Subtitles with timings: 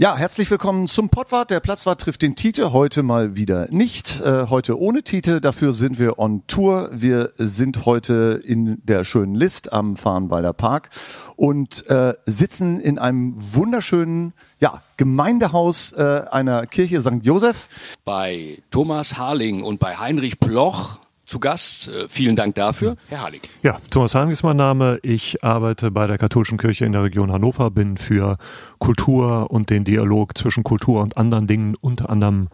[0.00, 1.50] Ja, herzlich willkommen zum Pottwart.
[1.50, 4.20] Der Platzwart trifft den Titel heute mal wieder nicht.
[4.20, 5.40] Äh, heute ohne Titel.
[5.40, 6.88] Dafür sind wir on Tour.
[6.92, 10.90] Wir sind heute in der schönen List am Fahrenwalder Park
[11.34, 17.24] und äh, sitzen in einem wunderschönen ja, Gemeindehaus äh, einer Kirche St.
[17.24, 17.68] Josef.
[18.04, 21.88] Bei Thomas Harling und bei Heinrich Ploch zu Gast.
[21.88, 23.42] Äh, vielen Dank dafür, Herr Harling.
[23.62, 24.98] Ja, Thomas Harling ist mein Name.
[25.02, 28.38] Ich arbeite bei der Katholischen Kirche in der Region Hannover, bin für
[28.78, 32.48] Kultur und den Dialog zwischen Kultur und anderen Dingen, unter anderem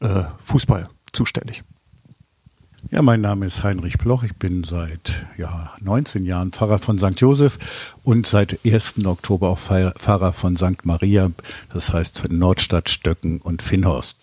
[0.00, 1.62] äh, Fußball, zuständig.
[2.90, 4.22] Ja, mein Name ist Heinrich Bloch.
[4.22, 7.20] Ich bin seit ja, 19 Jahren Pfarrer von St.
[7.20, 7.58] Josef
[8.02, 9.04] und seit 1.
[9.04, 10.84] Oktober auch Pfarrer von St.
[10.84, 11.30] Maria,
[11.72, 14.16] das heißt Nordstadt, Stöcken und Finnhorst.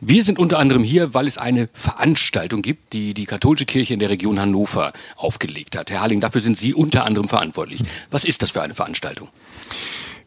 [0.00, 4.00] Wir sind unter anderem hier, weil es eine Veranstaltung gibt, die die katholische Kirche in
[4.00, 5.90] der Region Hannover aufgelegt hat.
[5.90, 7.82] Herr Harling, dafür sind Sie unter anderem verantwortlich.
[8.10, 9.28] Was ist das für eine Veranstaltung?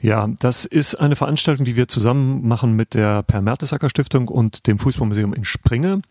[0.01, 4.67] Ja, das ist eine Veranstaltung, die wir zusammen machen mit der Per Mertesacker Stiftung und
[4.67, 6.01] dem Fußballmuseum in Springe.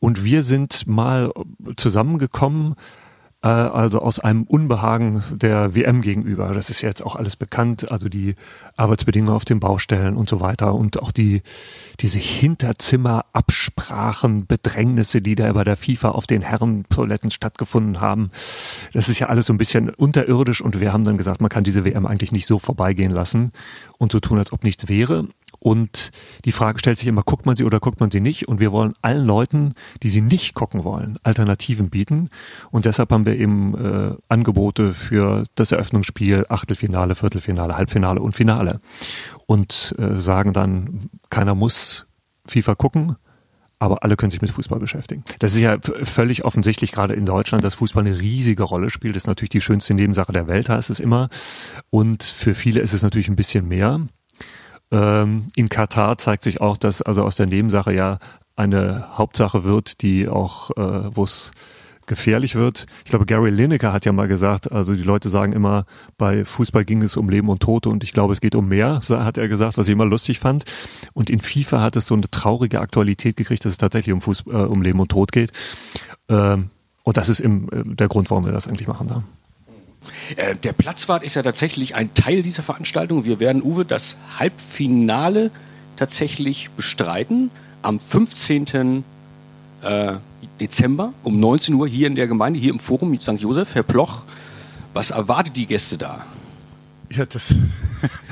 [0.00, 1.32] Und wir sind mal
[1.76, 2.74] zusammengekommen,
[3.42, 6.54] äh, also aus einem Unbehagen der WM gegenüber.
[6.54, 8.36] Das ist ja jetzt auch alles bekannt, also die
[8.76, 11.42] Arbeitsbedingungen auf den Baustellen und so weiter und auch die
[12.00, 18.30] diese Hinterzimmerabsprachen, Bedrängnisse, die da bei der FIFA auf den Herrentoiletten stattgefunden haben.
[18.92, 21.64] Das ist ja alles so ein bisschen unterirdisch und wir haben dann gesagt, man kann
[21.64, 23.52] diese WM eigentlich nicht so vorbeigehen lassen
[23.98, 25.26] und so tun, als ob nichts wäre.
[25.60, 26.10] Und
[26.44, 28.48] die Frage stellt sich immer, guckt man sie oder guckt man sie nicht?
[28.48, 32.28] Und wir wollen allen Leuten, die sie nicht gucken wollen, Alternativen bieten.
[32.70, 38.80] Und deshalb haben wir eben äh, Angebote für das Eröffnungsspiel, Achtelfinale, Viertelfinale, Halbfinale und Finale.
[39.46, 42.06] Und äh, sagen dann, keiner muss
[42.46, 43.16] FIFA gucken,
[43.78, 45.24] aber alle können sich mit Fußball beschäftigen.
[45.38, 49.14] Das ist ja völlig offensichtlich, gerade in Deutschland, dass Fußball eine riesige Rolle spielt.
[49.14, 51.28] Das ist natürlich die schönste Nebensache der Welt, heißt es immer.
[51.90, 54.00] Und für viele ist es natürlich ein bisschen mehr.
[54.90, 58.18] Ähm, in Katar zeigt sich auch, dass also aus der Nebensache ja
[58.56, 61.52] eine Hauptsache wird, die auch, äh, wo es
[62.08, 62.86] gefährlich wird.
[63.04, 65.84] Ich glaube, Gary Lineker hat ja mal gesagt, also die Leute sagen immer,
[66.16, 69.00] bei Fußball ging es um Leben und Tote und ich glaube, es geht um mehr,
[69.08, 70.64] hat er gesagt, was ich immer lustig fand.
[71.12, 74.64] Und in FIFA hat es so eine traurige Aktualität gekriegt, dass es tatsächlich um, Fußball,
[74.64, 75.52] äh, um Leben und Tod geht.
[76.28, 76.70] Ähm,
[77.04, 79.22] und das ist im, äh, der Grund, warum wir das eigentlich machen da.
[80.36, 83.24] Äh, der Platzwart ist ja tatsächlich ein Teil dieser Veranstaltung.
[83.24, 85.50] Wir werden, Uwe, das Halbfinale
[85.96, 87.50] tatsächlich bestreiten
[87.82, 89.04] am 15.
[89.82, 90.12] Äh,
[90.60, 93.40] Dezember um 19 Uhr hier in der Gemeinde, hier im Forum mit St.
[93.40, 93.74] Josef.
[93.74, 94.24] Herr Ploch,
[94.94, 96.24] was erwartet die Gäste da?
[97.10, 97.54] Ja, das.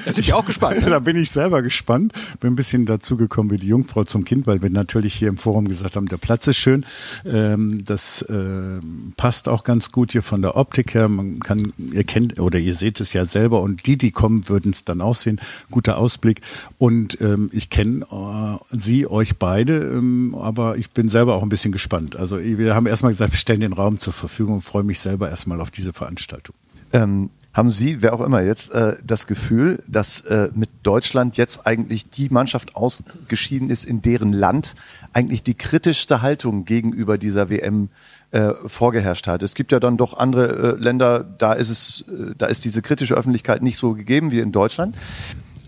[0.04, 0.81] Da sind wir auch gespannt.
[0.82, 0.91] Ne?
[0.91, 2.12] da bin ich selber gespannt.
[2.41, 5.38] Bin ein bisschen dazu gekommen wie die Jungfrau zum Kind, weil wir natürlich hier im
[5.38, 6.84] Forum gesagt haben, der Platz ist schön.
[7.25, 8.81] Ähm, das äh,
[9.16, 11.09] passt auch ganz gut hier von der Optik her.
[11.09, 14.72] Man kann, ihr kennt oder ihr seht es ja selber und die, die kommen, würden
[14.72, 15.41] es dann auch sehen.
[15.70, 16.43] Guter Ausblick.
[16.78, 21.48] Und ähm, ich kenne äh, Sie, euch beide, ähm, aber ich bin selber auch ein
[21.48, 22.16] bisschen gespannt.
[22.16, 25.31] Also wir haben erstmal gesagt, wir stellen den Raum zur Verfügung und freue mich selber
[25.31, 26.54] erstmal auf diese Veranstaltung.
[26.93, 31.67] Ähm, haben Sie, wer auch immer jetzt, äh, das Gefühl, dass äh, mit Deutschland jetzt
[31.67, 34.75] eigentlich die Mannschaft ausgeschieden ist, in deren Land
[35.15, 37.89] eigentlich die kritischste Haltung gegenüber dieser WM
[38.31, 39.43] äh, vorgeherrscht hat.
[39.43, 42.83] Es gibt ja dann doch andere äh, Länder, da ist es, äh, da ist diese
[42.83, 44.94] kritische Öffentlichkeit nicht so gegeben wie in Deutschland.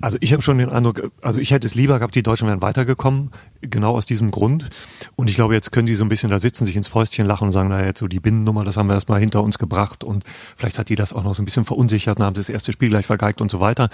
[0.00, 2.62] Also ich habe schon den Eindruck, also ich hätte es lieber gehabt, die Deutschen wären
[2.62, 4.68] weitergekommen, genau aus diesem Grund.
[5.16, 7.46] Und ich glaube, jetzt können die so ein bisschen da sitzen, sich ins Fäustchen lachen
[7.46, 10.24] und sagen, naja, jetzt so die Binnennummer, das haben wir erstmal hinter uns gebracht und
[10.56, 12.90] vielleicht hat die das auch noch so ein bisschen verunsichert und haben das erste Spiel
[12.90, 13.88] gleich vergeigt und so weiter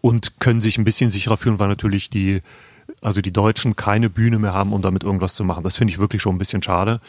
[0.00, 2.40] und können sich ein bisschen sicherer fühlen, weil natürlich die,
[3.00, 5.64] also die Deutschen keine Bühne mehr haben, um damit irgendwas zu machen.
[5.64, 7.00] Das finde ich wirklich schon ein bisschen schade.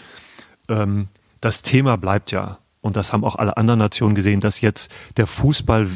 [0.67, 1.07] Ähm,
[1.39, 5.25] das Thema bleibt ja und das haben auch alle anderen Nationen gesehen, dass jetzt der
[5.25, 5.87] Fußball,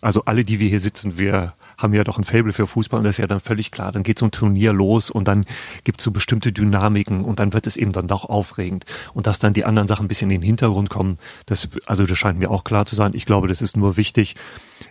[0.00, 1.52] also alle, die wir hier sitzen, wir
[1.82, 3.92] haben ja doch ein Fable für Fußball und das ist ja dann völlig klar.
[3.92, 5.44] Dann geht so ein Turnier los und dann
[5.84, 8.84] gibt es so bestimmte Dynamiken und dann wird es eben dann doch aufregend.
[9.14, 12.18] Und dass dann die anderen Sachen ein bisschen in den Hintergrund kommen, das, also das
[12.18, 13.12] scheint mir auch klar zu sein.
[13.14, 14.36] Ich glaube, das ist nur wichtig,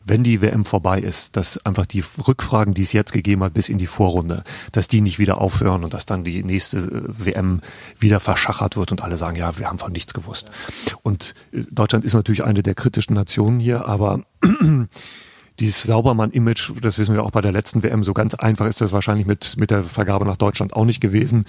[0.06, 3.70] wenn die WM vorbei ist, dass einfach die Rückfragen, die es jetzt gegeben hat bis
[3.70, 7.62] in die Vorrunde, dass die nicht wieder aufhören und dass dann die nächste äh, WM
[8.00, 10.52] wieder verschachert wird und alle sagen, ja, wir haben von nichts gewusst.
[11.04, 14.22] Und äh, Deutschland ist natürlich eine der kritischen Nationen hier, aber
[15.60, 18.92] dieses Saubermann-Image, das wissen wir auch bei der letzten WM, so ganz einfach ist das
[18.92, 21.46] wahrscheinlich mit, mit der Vergabe nach Deutschland auch nicht gewesen.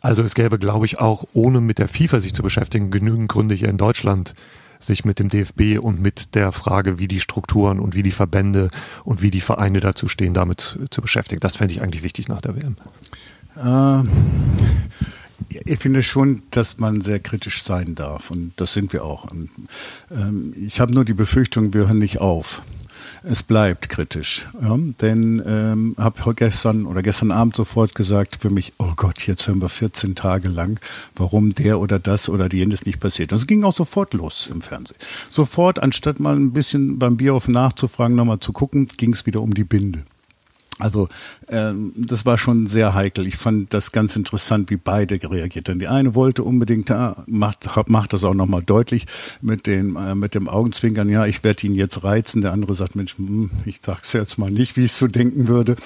[0.00, 3.54] Also es gäbe, glaube ich, auch, ohne mit der FIFA sich zu beschäftigen, genügend Gründe
[3.54, 4.34] hier in Deutschland
[4.80, 8.68] sich mit dem DFB und mit der Frage, wie die Strukturen und wie die Verbände
[9.04, 11.40] und wie die Vereine dazu stehen, damit zu beschäftigen.
[11.40, 12.76] Das fände ich eigentlich wichtig nach der WM.
[13.56, 14.08] Äh,
[15.64, 19.30] ich finde schon, dass man sehr kritisch sein darf und das sind wir auch.
[19.30, 19.50] Und,
[20.10, 22.62] ähm, ich habe nur die Befürchtung, wir hören nicht auf
[23.24, 24.46] es bleibt kritisch.
[24.60, 24.76] Ja?
[25.00, 29.60] Denn ähm, habe gestern oder gestern Abend sofort gesagt für mich, oh Gott, jetzt hören
[29.60, 30.80] wir 14 Tage lang,
[31.14, 33.32] warum der oder das oder jenes nicht passiert.
[33.32, 34.98] Und es ging auch sofort los im Fernsehen.
[35.28, 39.54] Sofort, anstatt mal ein bisschen beim Bierhof nachzufragen, nochmal zu gucken, ging es wieder um
[39.54, 40.04] die Binde.
[40.82, 41.08] Also
[41.48, 43.24] ähm, das war schon sehr heikel.
[43.28, 45.78] Ich fand das ganz interessant, wie beide reagiert haben.
[45.78, 49.06] Die eine wollte unbedingt, ah, macht, macht das auch nochmal deutlich
[49.40, 52.42] mit, den, äh, mit dem Augenzwinkern, ja, ich werde ihn jetzt reizen.
[52.42, 55.76] Der andere sagt, Mensch, hm, ich sag's jetzt mal nicht, wie ich so denken würde.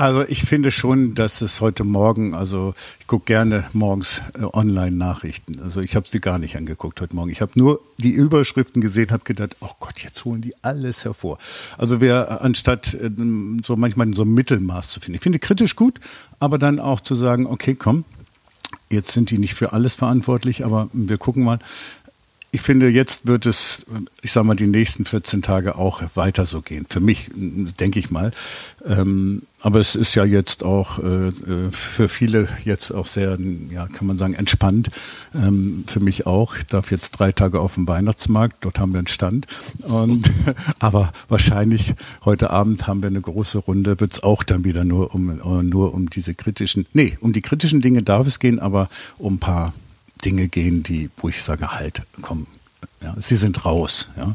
[0.00, 5.60] Also ich finde schon, dass es heute Morgen, also ich gucke gerne morgens äh, Online-Nachrichten.
[5.60, 7.30] Also ich habe sie gar nicht angeguckt heute Morgen.
[7.30, 11.36] Ich habe nur die Überschriften gesehen, habe gedacht, oh Gott, jetzt holen die alles hervor.
[11.76, 13.10] Also wer anstatt äh,
[13.62, 15.16] so manchmal so einem Mittelmaß zu finden.
[15.16, 16.00] Ich finde kritisch gut,
[16.38, 18.06] aber dann auch zu sagen, okay, komm,
[18.90, 21.58] jetzt sind die nicht für alles verantwortlich, aber wir gucken mal,
[22.52, 23.86] ich finde, jetzt wird es,
[24.22, 26.84] ich sage mal, die nächsten 14 Tage auch weiter so gehen.
[26.88, 28.32] Für mich, denke ich mal.
[28.84, 31.30] Ähm, aber es ist ja jetzt auch äh,
[31.70, 33.38] für viele jetzt auch sehr,
[33.70, 34.90] ja, kann man sagen, entspannt.
[35.32, 36.56] Ähm, für mich auch.
[36.56, 38.64] Ich darf jetzt drei Tage auf dem Weihnachtsmarkt.
[38.64, 39.46] Dort haben wir einen Stand.
[39.82, 40.32] Und,
[40.80, 41.94] aber wahrscheinlich
[42.24, 44.00] heute Abend haben wir eine große Runde.
[44.00, 47.80] Wird es auch dann wieder nur um, nur um diese kritischen, nee, um die kritischen
[47.80, 48.88] Dinge darf es gehen, aber
[49.18, 49.72] um ein paar
[50.20, 52.46] Dinge gehen, die, wo ich sage, halt, komm,
[53.02, 54.08] ja, sie sind raus.
[54.16, 54.34] Ja.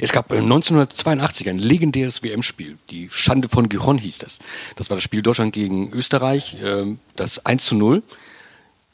[0.00, 2.78] Es gab 1982 ein legendäres WM-Spiel.
[2.90, 4.38] Die Schande von Giron hieß das.
[4.76, 8.02] Das war das Spiel Deutschland gegen Österreich, ähm, das 1 zu 0.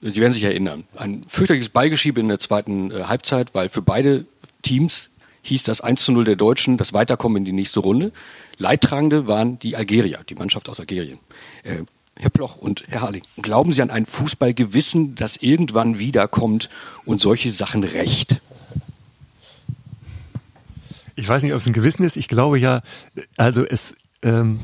[0.00, 0.84] Sie werden sich erinnern.
[0.96, 4.24] Ein fürchterliches Ballgeschiebe in der zweiten äh, Halbzeit, weil für beide
[4.62, 5.10] Teams
[5.42, 8.12] hieß das 1 zu 0 der Deutschen das Weiterkommen in die nächste Runde.
[8.58, 11.18] Leidtragende waren die Algerier, die Mannschaft aus Algerien.
[12.18, 16.68] Herr Bloch und Herr Harling, glauben Sie an ein Fußballgewissen, das irgendwann wiederkommt
[17.04, 18.40] und solche Sachen rächt?
[21.14, 22.16] Ich weiß nicht, ob es ein Gewissen ist.
[22.16, 22.82] Ich glaube ja,
[23.36, 24.60] also es, ähm,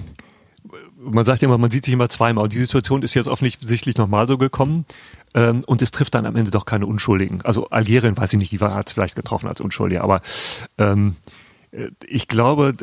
[0.98, 2.44] man sagt ja immer, man sieht sich immer zweimal.
[2.44, 4.84] Und die Situation ist jetzt offensichtlich nochmal so gekommen.
[5.34, 7.42] Ähm, und es trifft dann am Ende doch keine Unschuldigen.
[7.42, 10.02] Also Algerien, weiß ich nicht, die hat es vielleicht getroffen als Unschuldige.
[10.02, 10.22] Aber
[10.78, 11.16] ähm,
[11.72, 12.74] äh, ich glaube,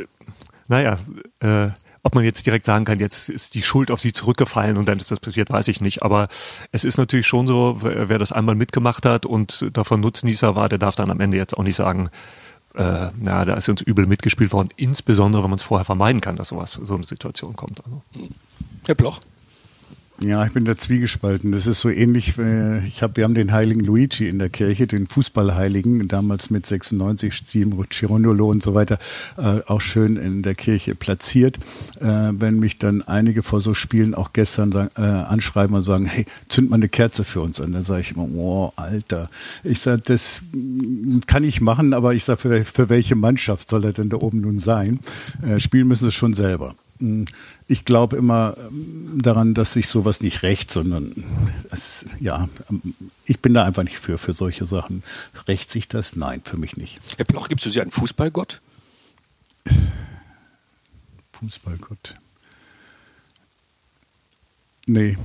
[0.67, 0.97] naja,
[1.39, 1.69] äh,
[2.03, 4.97] ob man jetzt direkt sagen kann, jetzt ist die Schuld auf sie zurückgefallen und dann
[4.97, 6.03] ist das passiert, weiß ich nicht.
[6.03, 6.27] Aber
[6.71, 10.79] es ist natürlich schon so, wer das einmal mitgemacht hat und davon Nutznießer war, der
[10.79, 12.09] darf dann am Ende jetzt auch nicht sagen,
[12.75, 16.37] äh, na, da ist uns übel mitgespielt worden, insbesondere wenn man es vorher vermeiden kann,
[16.37, 17.83] dass sowas, so eine Situation kommt.
[17.85, 18.01] Also.
[18.87, 19.19] Herr Bloch.
[20.19, 21.51] Ja, ich bin da zwiegespalten.
[21.51, 24.85] Das ist so ähnlich, äh, ich hab, wir haben den heiligen Luigi in der Kirche,
[24.85, 28.99] den Fußballheiligen, damals mit 96, Steve Cirondolo und so weiter,
[29.37, 31.57] äh, auch schön in der Kirche platziert.
[31.99, 36.05] Äh, wenn mich dann einige vor so Spielen auch gestern sagen, äh, anschreiben und sagen,
[36.05, 39.27] hey, zünd mal eine Kerze für uns an, dann sage ich immer, oh, Alter.
[39.63, 40.43] Ich sage, das
[41.25, 44.41] kann ich machen, aber ich sage, für, für welche Mannschaft soll er denn da oben
[44.41, 44.99] nun sein?
[45.41, 46.75] Äh, spielen müssen sie schon selber
[47.67, 51.23] ich glaube immer ähm, daran, dass sich sowas nicht rächt, sondern
[51.69, 52.93] es, ja, ähm,
[53.25, 55.03] ich bin da einfach nicht für, für solche Sachen.
[55.47, 56.15] Rächt sich das?
[56.15, 56.99] Nein, für mich nicht.
[57.17, 58.61] Herr Bloch, gibst du Sie einen Fußballgott?
[61.33, 62.15] Fußballgott.
[64.85, 65.17] Nee.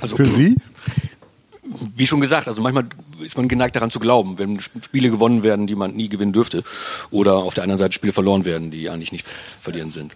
[0.00, 0.56] Also, für Sie?
[1.96, 2.86] Wie schon gesagt, also manchmal
[3.22, 6.62] ist man geneigt daran zu glauben, wenn Spiele gewonnen werden, die man nie gewinnen dürfte,
[7.10, 10.14] oder auf der anderen Seite Spiele verloren werden, die eigentlich nicht verlieren sind.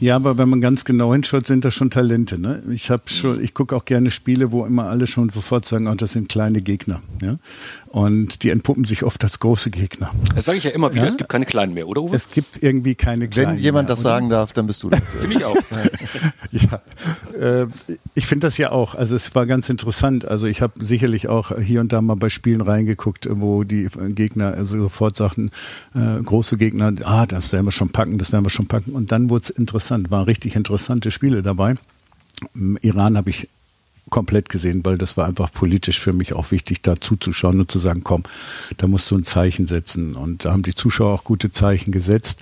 [0.00, 2.40] Ja, aber wenn man ganz genau hinschaut, sind das schon Talente.
[2.40, 2.62] Ne?
[2.70, 3.44] Ich habe schon, mhm.
[3.44, 6.62] ich gucke auch gerne Spiele, wo immer alle schon sofort sagen, oh, das sind kleine
[6.62, 7.02] Gegner.
[7.20, 7.36] Ja?
[7.90, 10.10] Und die entpuppen sich oft als große Gegner.
[10.34, 11.08] Das sage ich ja immer wieder, ja?
[11.08, 12.16] es gibt keine kleinen mehr, oder Uwe?
[12.16, 14.10] Es gibt irgendwie keine kleinen Wenn jemand mehr, das oder?
[14.10, 15.00] sagen darf, dann bist du das.
[15.20, 15.56] Finde ich auch.
[16.50, 16.82] ja,
[17.38, 17.66] äh,
[18.14, 18.94] ich finde das ja auch.
[18.94, 20.26] Also es war ganz interessant.
[20.26, 24.54] Also ich habe sicherlich auch hier und da mal bei Spielen reingeguckt, wo die Gegner
[24.54, 25.50] also sofort sagten,
[25.94, 28.92] äh, große Gegner, ah, das werden wir schon packen, das werden wir schon packen.
[28.92, 31.74] Und dann wurde es interessant interessant, waren richtig interessante Spiele dabei.
[32.54, 33.48] Im Iran habe ich
[34.10, 37.78] komplett gesehen, weil das war einfach politisch für mich auch wichtig, da zuzuschauen und zu
[37.78, 38.24] sagen, komm,
[38.76, 40.14] da musst du ein Zeichen setzen.
[40.16, 42.40] Und da haben die Zuschauer auch gute Zeichen gesetzt.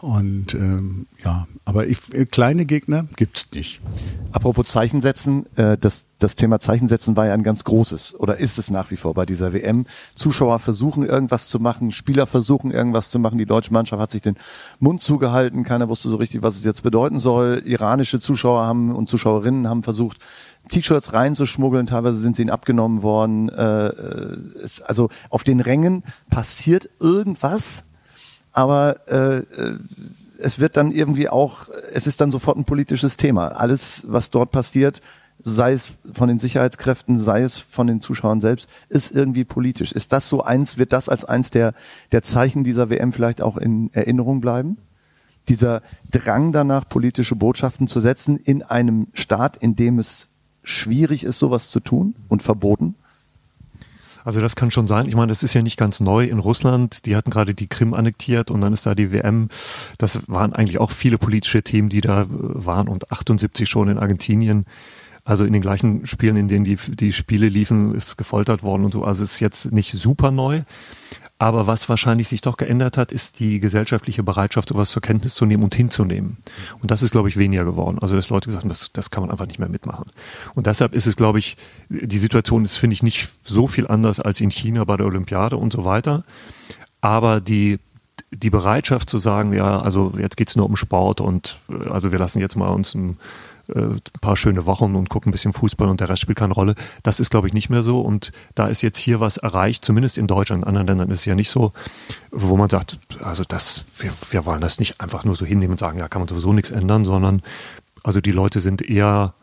[0.00, 2.00] Und ähm, ja, aber ich,
[2.30, 3.82] kleine Gegner gibt's nicht.
[4.32, 8.38] Apropos Zeichen setzen, äh, das, das Thema Zeichen setzen war ja ein ganz großes oder
[8.38, 9.84] ist es nach wie vor bei dieser WM.
[10.14, 13.36] Zuschauer versuchen irgendwas zu machen, Spieler versuchen irgendwas zu machen.
[13.36, 14.36] Die deutsche Mannschaft hat sich den
[14.78, 17.62] Mund zugehalten, keiner wusste so richtig, was es jetzt bedeuten soll.
[17.66, 20.16] Iranische Zuschauer haben und Zuschauerinnen haben versucht,
[20.70, 23.48] T-Shirts reinzuschmuggeln, teilweise sind sie ihnen abgenommen worden.
[23.48, 23.92] Äh,
[24.62, 27.84] es, also auf den Rängen passiert irgendwas,
[28.52, 29.78] aber äh, äh
[30.42, 33.48] es wird dann irgendwie auch, es ist dann sofort ein politisches Thema.
[33.48, 35.02] Alles, was dort passiert,
[35.42, 39.92] sei es von den Sicherheitskräften, sei es von den Zuschauern selbst, ist irgendwie politisch.
[39.92, 41.74] Ist das so eins, wird das als eins der,
[42.12, 44.78] der Zeichen dieser WM vielleicht auch in Erinnerung bleiben?
[45.48, 50.28] Dieser Drang danach, politische Botschaften zu setzen in einem Staat, in dem es
[50.62, 52.94] schwierig ist, sowas zu tun und verboten?
[54.24, 55.06] Also das kann schon sein.
[55.06, 57.06] Ich meine, das ist ja nicht ganz neu in Russland.
[57.06, 59.48] Die hatten gerade die Krim annektiert und dann ist da die WM.
[59.98, 64.66] Das waren eigentlich auch viele politische Themen, die da waren und 78 schon in Argentinien.
[65.24, 68.92] Also in den gleichen Spielen, in denen die, die Spiele liefen, ist gefoltert worden und
[68.92, 69.04] so.
[69.04, 70.62] Also es ist jetzt nicht super neu.
[71.40, 75.46] Aber was wahrscheinlich sich doch geändert hat, ist die gesellschaftliche Bereitschaft, sowas zur Kenntnis zu
[75.46, 76.36] nehmen und hinzunehmen.
[76.82, 77.98] Und das ist, glaube ich, weniger geworden.
[77.98, 80.04] Also, dass Leute gesagt haben, das, das kann man einfach nicht mehr mitmachen.
[80.54, 81.56] Und deshalb ist es, glaube ich,
[81.88, 85.56] die Situation ist, finde ich, nicht so viel anders als in China bei der Olympiade
[85.56, 86.24] und so weiter.
[87.00, 87.78] Aber die,
[88.30, 91.56] die Bereitschaft zu sagen, ja, also jetzt geht's nur um Sport und
[91.88, 93.14] also wir lassen jetzt mal uns ein äh,
[93.74, 96.74] ein paar schöne Wochen und gucken ein bisschen Fußball und der Rest spielt keine Rolle.
[97.02, 98.00] Das ist, glaube ich, nicht mehr so.
[98.00, 100.62] Und da ist jetzt hier was erreicht, zumindest in Deutschland.
[100.62, 101.72] In anderen Ländern ist es ja nicht so,
[102.30, 105.78] wo man sagt, also das, wir, wir wollen das nicht einfach nur so hinnehmen und
[105.78, 107.42] sagen, ja, kann man sowieso nichts ändern, sondern
[108.02, 109.34] also die Leute sind eher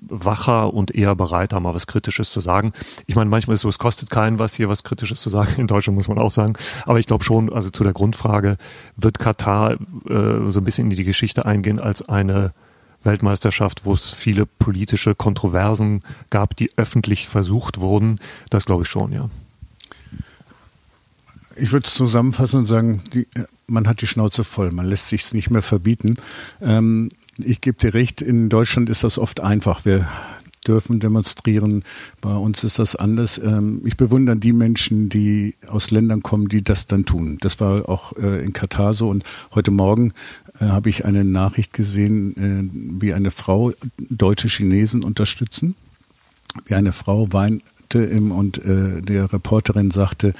[0.00, 2.72] wacher und eher bereiter, mal was Kritisches zu sagen.
[3.06, 5.54] Ich meine, manchmal ist es so, es kostet keinen was, hier was Kritisches zu sagen.
[5.60, 6.54] In Deutschland muss man auch sagen.
[6.86, 8.56] Aber ich glaube schon, also zu der Grundfrage,
[8.96, 12.52] wird Katar äh, so ein bisschen in die Geschichte eingehen als eine
[13.04, 18.16] Weltmeisterschaft, wo es viele politische Kontroversen gab, die öffentlich versucht wurden.
[18.50, 19.28] Das glaube ich schon, ja.
[21.60, 23.26] Ich würde es zusammenfassen und sagen, die,
[23.66, 26.16] man hat die Schnauze voll, man lässt sich es nicht mehr verbieten.
[26.60, 29.84] Ähm, ich gebe dir recht, in Deutschland ist das oft einfach.
[29.84, 30.08] Wir
[30.66, 31.82] dürfen demonstrieren.
[32.20, 33.38] Bei uns ist das anders.
[33.38, 37.38] Ähm, ich bewundere die Menschen, die aus Ländern kommen, die das dann tun.
[37.40, 39.08] Das war auch äh, in Katar so.
[39.08, 39.24] Und
[39.54, 40.12] heute Morgen
[40.60, 45.74] äh, habe ich eine Nachricht gesehen, äh, wie eine Frau deutsche Chinesen unterstützen.
[46.66, 50.34] Wie eine Frau weinte im, und der Reporterin sagte,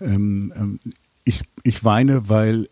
[0.00, 0.80] ähm, ähm,
[1.24, 2.68] ich, ich weine, weil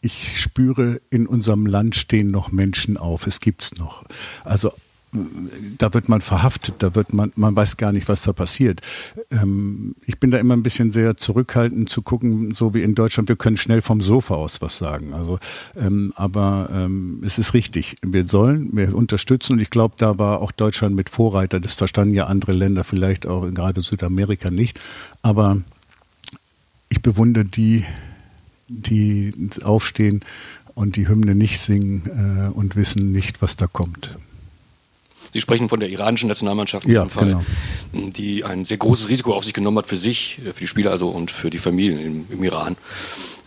[0.00, 3.26] ich spüre, in unserem Land stehen noch Menschen auf.
[3.26, 4.04] Es gibt's noch.
[4.44, 4.72] Also
[5.78, 8.80] da wird man verhaftet, da wird man, man weiß gar nicht, was da passiert.
[9.30, 13.28] Ähm, ich bin da immer ein bisschen sehr zurückhaltend zu gucken, so wie in Deutschland,
[13.28, 15.12] wir können schnell vom Sofa aus was sagen.
[15.14, 15.38] Also,
[15.76, 20.40] ähm, aber ähm, es ist richtig, wir sollen, wir unterstützen und ich glaube, da war
[20.40, 21.60] auch Deutschland mit Vorreiter.
[21.60, 24.80] Das verstanden ja andere Länder, vielleicht auch gerade Südamerika nicht.
[25.22, 25.58] Aber
[26.88, 27.84] ich bewundere die,
[28.68, 30.20] die aufstehen
[30.74, 34.16] und die Hymne nicht singen äh, und wissen nicht, was da kommt.
[35.34, 38.10] Sie sprechen von der iranischen Nationalmannschaft, in ja, Fall, genau.
[38.10, 40.92] die ein sehr großes Risiko auf sich genommen hat für sich, äh, für die Spieler
[40.92, 42.76] also und für die Familien im, im Iran.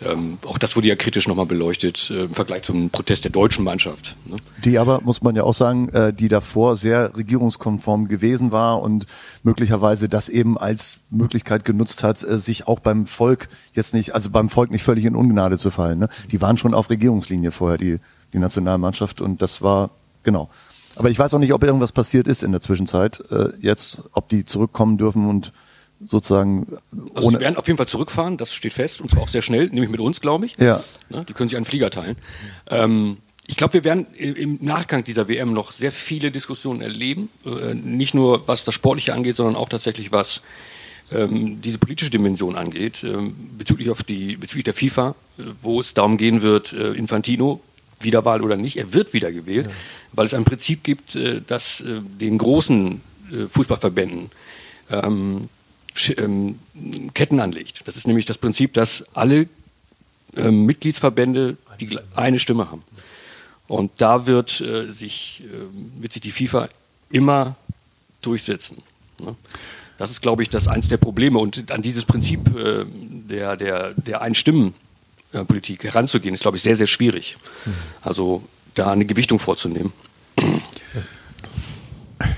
[0.02, 3.64] Ähm, auch das wurde ja kritisch nochmal beleuchtet äh, im Vergleich zum Protest der deutschen
[3.64, 4.18] Mannschaft.
[4.26, 4.36] Ne?
[4.66, 9.06] Die aber, muss man ja auch sagen, äh, die davor sehr regierungskonform gewesen war und
[9.44, 14.30] möglicherweise das eben als Möglichkeit genutzt hat, äh, sich auch beim Volk jetzt nicht, also
[14.30, 16.00] beim Volk nicht völlig in Ungnade zu fallen.
[16.00, 16.10] Ne?
[16.34, 18.00] Die waren schon auf Regierungslinie vorher, die,
[18.34, 19.90] die Nationalmannschaft und das war,
[20.24, 20.50] genau.
[20.98, 23.24] Aber ich weiß auch nicht, ob irgendwas passiert ist in der Zwischenzeit.
[23.32, 25.54] Äh, jetzt, ob die zurückkommen dürfen und
[26.04, 26.78] sozusagen.
[27.14, 29.68] Also sie werden auf jeden Fall zurückfahren, das steht fest, und zwar auch sehr schnell,
[29.68, 30.58] nämlich mit uns, glaube ich.
[30.58, 30.84] Ja.
[31.10, 32.18] Ne, die können sich einen Flieger teilen.
[32.70, 37.30] Ähm, ich glaube, wir werden im Nachgang dieser WM noch sehr viele Diskussionen erleben.
[37.46, 40.42] Äh, nicht nur was das Sportliche angeht, sondern auch tatsächlich was
[41.12, 45.94] ähm, diese politische Dimension angeht, ähm, bezüglich, auf die, bezüglich der FIFA, äh, wo es
[45.94, 47.62] darum gehen wird, äh, Infantino
[48.00, 49.72] Wiederwahl oder nicht, er wird wiedergewählt, ja.
[50.14, 53.02] weil es ein Prinzip gibt, äh, das äh, den großen
[53.32, 54.30] äh, Fußballverbänden
[54.90, 55.50] ähm,
[56.18, 56.60] ähm,
[57.14, 57.82] Ketten anlegt.
[57.86, 59.48] Das ist nämlich das Prinzip, dass alle
[60.36, 62.84] ähm, Mitgliedsverbände die eine Stimme haben.
[63.68, 66.70] Und da wird, äh, sich, äh, wird sich die FIFA
[67.10, 67.56] immer
[68.22, 68.82] durchsetzen.
[69.22, 69.36] Ne?
[69.98, 71.40] Das ist, glaube ich, das eins der Probleme.
[71.40, 74.74] Und an dieses Prinzip äh, der, der, der Einstimmen
[75.32, 77.38] Politik heranzugehen, ist, glaube ich, sehr, sehr schwierig.
[78.02, 78.44] Also
[78.76, 79.94] da eine Gewichtung vorzunehmen.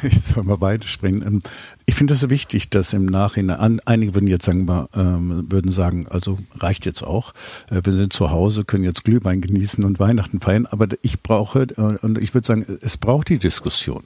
[0.02, 1.24] Jetzt wollen wir beide springen.
[1.26, 1.42] Ähm,
[1.86, 6.38] ich finde es wichtig, dass im Nachhinein, einige würden jetzt sagen, ähm, würden sagen, also
[6.56, 7.34] reicht jetzt auch.
[7.70, 11.64] Äh, wir sind zu Hause, können jetzt Glühwein genießen und Weihnachten feiern, aber ich brauche,
[11.64, 14.04] äh, und ich würde sagen, es braucht die Diskussion.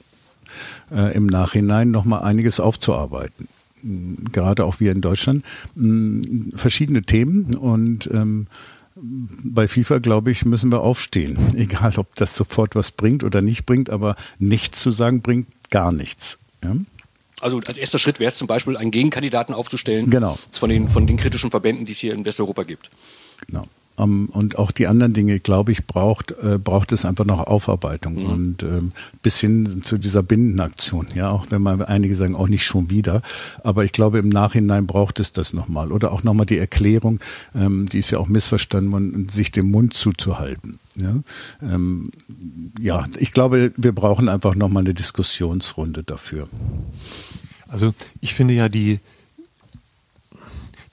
[0.94, 3.48] äh, im Nachhinein nochmal einiges aufzuarbeiten
[4.32, 5.44] gerade auch wir in Deutschland,
[6.54, 8.46] verschiedene Themen und ähm,
[8.96, 11.38] bei FIFA, glaube ich, müssen wir aufstehen.
[11.56, 15.92] Egal, ob das sofort was bringt oder nicht bringt, aber nichts zu sagen bringt gar
[15.92, 16.38] nichts.
[16.62, 16.76] Ja?
[17.40, 20.38] Also als erster Schritt wäre es zum Beispiel, einen Gegenkandidaten aufzustellen genau.
[20.52, 22.90] von, den, von den kritischen Verbänden, die es hier in Westeuropa gibt.
[23.46, 23.66] Genau.
[23.96, 28.14] Um, und auch die anderen Dinge, glaube ich, braucht, äh, braucht es einfach noch Aufarbeitung
[28.14, 28.26] mhm.
[28.26, 28.90] und ähm,
[29.22, 31.06] bis hin zu dieser Bindenaktion.
[31.14, 33.22] Ja, auch wenn man einige sagen, auch nicht schon wieder.
[33.62, 35.92] Aber ich glaube, im Nachhinein braucht es das nochmal.
[35.92, 37.20] Oder auch nochmal die Erklärung,
[37.54, 40.80] ähm, die ist ja auch missverstanden worden, sich den Mund zuzuhalten.
[41.00, 41.14] Ja,
[41.62, 42.10] ähm,
[42.80, 46.48] ja ich glaube, wir brauchen einfach nochmal eine Diskussionsrunde dafür.
[47.68, 48.98] Also ich finde ja die,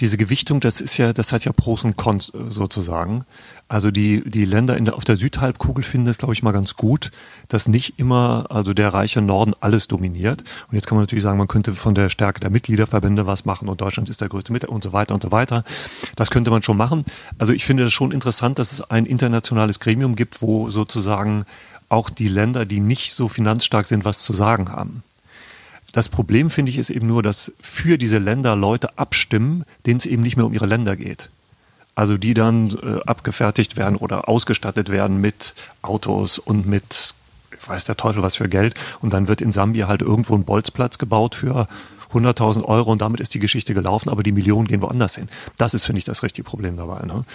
[0.01, 3.23] diese Gewichtung, das ist ja, das hat ja Pros und Cons sozusagen.
[3.67, 6.75] Also die, die Länder in der, auf der Südhalbkugel finden es, glaube ich, mal ganz
[6.75, 7.11] gut,
[7.47, 10.43] dass nicht immer, also der reiche Norden alles dominiert.
[10.69, 13.69] Und jetzt kann man natürlich sagen, man könnte von der Stärke der Mitgliederverbände was machen
[13.69, 15.63] und Deutschland ist der größte Mit und so weiter und so weiter.
[16.15, 17.05] Das könnte man schon machen.
[17.37, 21.45] Also ich finde das schon interessant, dass es ein internationales Gremium gibt, wo sozusagen
[21.89, 25.03] auch die Länder, die nicht so finanzstark sind, was zu sagen haben.
[25.91, 30.05] Das Problem, finde ich, ist eben nur, dass für diese Länder Leute abstimmen, denen es
[30.05, 31.29] eben nicht mehr um ihre Länder geht.
[31.95, 37.13] Also die dann äh, abgefertigt werden oder ausgestattet werden mit Autos und mit,
[37.65, 38.75] weiß der Teufel was für Geld.
[39.01, 41.67] Und dann wird in Sambia halt irgendwo ein Bolzplatz gebaut für
[42.13, 45.29] 100.000 Euro und damit ist die Geschichte gelaufen, aber die Millionen gehen woanders hin.
[45.57, 47.05] Das ist, finde ich, das richtige Problem dabei.
[47.05, 47.25] Ne?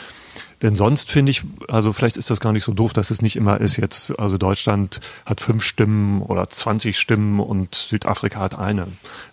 [0.63, 3.37] Denn sonst finde ich, also vielleicht ist das gar nicht so doof, dass es nicht
[3.37, 8.87] immer ist jetzt, also Deutschland hat fünf Stimmen oder 20 Stimmen und Südafrika hat eine.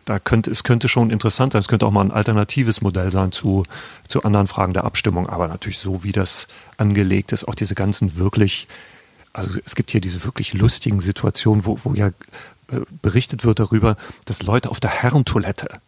[0.04, 1.62] Da könnte, es könnte schon interessant sein.
[1.62, 3.64] Es könnte auch mal ein alternatives Modell sein zu,
[4.08, 5.30] zu anderen Fragen der Abstimmung.
[5.30, 8.68] Aber natürlich so, wie das angelegt ist, auch diese ganzen wirklich,
[9.32, 13.96] also es gibt hier diese wirklich lustigen Situationen, wo, wo ja äh, berichtet wird darüber,
[14.26, 15.80] dass Leute auf der Herrentoilette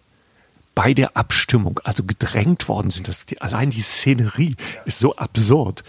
[0.76, 3.08] bei der Abstimmung, also gedrängt worden sind.
[3.08, 5.84] Das, die, allein die Szenerie ist so absurd.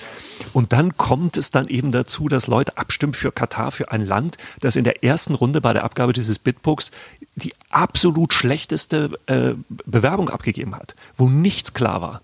[0.53, 4.39] Und dann kommt es dann eben dazu, dass Leute abstimmen für Katar, für ein Land,
[4.61, 6.93] das in der ersten Runde bei der Abgabe dieses Bitbooks
[7.35, 12.23] die absolut schlechteste äh, Bewerbung abgegeben hat, wo nichts klar war.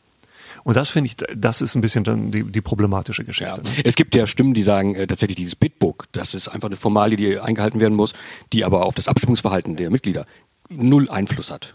[0.65, 3.61] Und das finde ich, das ist ein bisschen dann die, die problematische Geschichte.
[3.65, 3.71] Ja.
[3.71, 3.83] Ne?
[3.85, 7.17] Es gibt ja Stimmen, die sagen, äh, tatsächlich dieses Bitbook, das ist einfach eine Formalie,
[7.17, 8.15] die eingehalten werden muss,
[8.53, 10.27] die aber auf das Abstimmungsverhalten der Mitglieder
[10.71, 11.75] null Einfluss hat.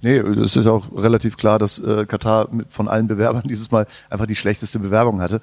[0.00, 3.86] Nee, es ist auch relativ klar, dass äh, Katar mit, von allen Bewerbern dieses Mal
[4.10, 5.40] einfach die schlechteste Bewerbung hatte.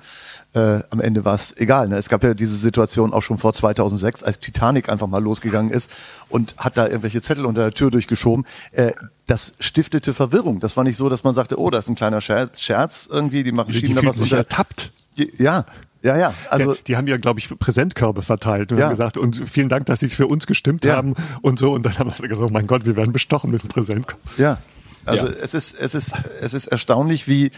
[0.54, 1.90] Äh, am Ende war es egal.
[1.90, 1.98] Ne?
[1.98, 5.92] Es gab ja diese Situation auch schon vor 2006, als Titanic einfach mal losgegangen ist
[6.30, 8.46] und hat da irgendwelche Zettel unter der Tür durchgeschoben.
[8.72, 8.94] Äh,
[9.28, 10.60] das stiftete Verwirrung.
[10.60, 13.44] Das war nicht so, dass man sagte, oh, das ist ein kleiner Scherz, Scherz irgendwie,
[13.44, 14.38] die machen schieben da was unter.
[14.38, 14.92] ertappt.
[15.38, 15.66] Ja,
[16.06, 16.34] ja, ja.
[16.52, 18.86] Also ja, die haben ja, glaube ich, Präsentkörbe verteilt und ja.
[18.86, 20.96] haben gesagt, und vielen Dank, dass Sie für uns gestimmt ja.
[20.96, 21.74] haben und so.
[21.74, 24.20] Und dann haben wir gesagt, oh mein Gott, wir werden bestochen mit dem Präsentkorb.
[24.38, 24.60] Ja.
[25.06, 25.34] Also ja.
[25.42, 27.52] es ist, es ist, es ist erstaunlich, wie,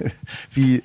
[0.52, 0.82] wie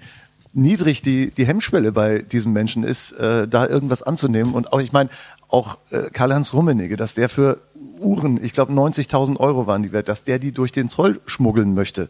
[0.53, 4.53] niedrig die, die Hemmschwelle bei diesen Menschen ist, äh, da irgendwas anzunehmen.
[4.53, 5.10] Und auch, ich meine,
[5.49, 7.60] auch äh, Karl-Heinz Rummenigge, dass der für
[7.99, 11.73] Uhren, ich glaube 90.000 Euro waren die wert, dass der die durch den Zoll schmuggeln
[11.73, 12.08] möchte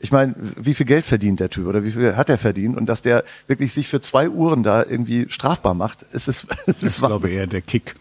[0.00, 2.86] ich meine, wie viel Geld verdient der Typ oder wie viel hat er verdient und
[2.86, 6.46] dass der wirklich sich für zwei Uhren da irgendwie strafbar macht, ist es.
[6.66, 7.96] Ist ich glaube eher der Kick.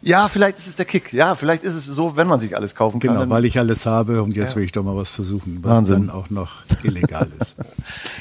[0.00, 1.12] Ja, vielleicht ist es der Kick.
[1.12, 3.14] Ja, vielleicht ist es so, wenn man sich alles kaufen kann.
[3.14, 4.56] Genau, weil ich alles habe und jetzt ja.
[4.56, 6.06] will ich doch mal was versuchen, was Wahnsinn.
[6.06, 7.56] dann auch noch illegal ist.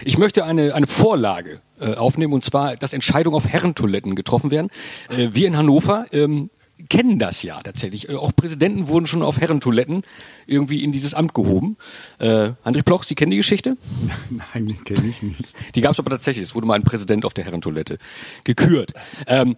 [0.04, 4.70] Ich möchte eine, eine Vorlage äh, aufnehmen und zwar, dass Entscheidungen auf Herrentoiletten getroffen werden.
[5.10, 6.50] Äh, wir in Hannover ähm,
[6.88, 8.10] kennen das ja tatsächlich.
[8.10, 10.04] Äh, auch Präsidenten wurden schon auf Herrentoiletten
[10.46, 11.78] irgendwie in dieses Amt gehoben.
[12.20, 13.78] Äh, André Ploch, Sie kennen die Geschichte?
[14.30, 15.54] Nein, die kenne ich nicht.
[15.76, 16.46] Die gab es aber tatsächlich.
[16.46, 17.98] Es wurde mal ein Präsident auf der Herrentoilette
[18.44, 18.94] gekürt.
[19.28, 19.56] Ähm,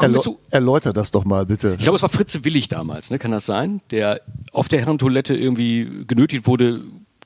[0.00, 1.76] Erläu erläutert das doch mal, bitte.
[1.78, 3.18] Ich glaube, es war Fritze Willig damals, ne?
[3.18, 3.80] kann das sein?
[3.90, 6.82] Der auf der Herrentoilette irgendwie genötigt wurde,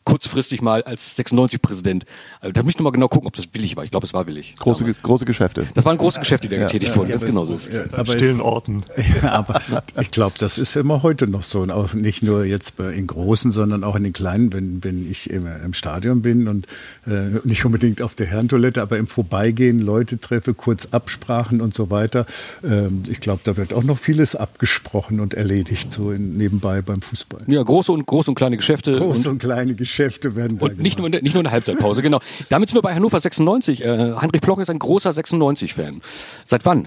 [0.09, 2.05] kurzfristig mal als 96-Präsident.
[2.41, 3.85] Also, da müsste man genau gucken, ob das billig war.
[3.85, 4.55] Ich glaube, es war billig.
[4.59, 5.67] Große, große Geschäfte.
[5.75, 7.11] Das waren große Geschäfte, die da getätigt wurden.
[7.11, 7.59] Ja, das genau so.
[7.71, 8.83] Ja, aber stillen Orten.
[9.23, 9.61] Ja, aber
[10.01, 11.61] ich glaube, das ist immer heute noch so.
[11.61, 15.31] Und auch nicht nur jetzt in großen, sondern auch in den kleinen, wenn, wenn ich
[15.31, 16.67] im, im Stadion bin und
[17.07, 21.91] äh, nicht unbedingt auf der Herrentoilette, aber im Vorbeigehen Leute treffe, kurz Absprachen und so
[21.91, 22.27] weiter.
[22.63, 27.03] Ähm, ich glaube, da wird auch noch vieles abgesprochen und erledigt, so in, nebenbei beim
[27.03, 27.41] Fußball.
[27.47, 28.97] Ja, große und große und kleine Geschäfte.
[28.97, 29.98] Große und, und kleine Geschäfte.
[29.99, 32.21] Geschäfte werden Und nicht nur, nicht nur eine Halbzeitpause, genau.
[32.49, 33.85] Damit sind wir bei Hannover 96.
[33.85, 36.01] Äh, Heinrich Ploch ist ein großer 96-Fan.
[36.45, 36.87] Seit wann?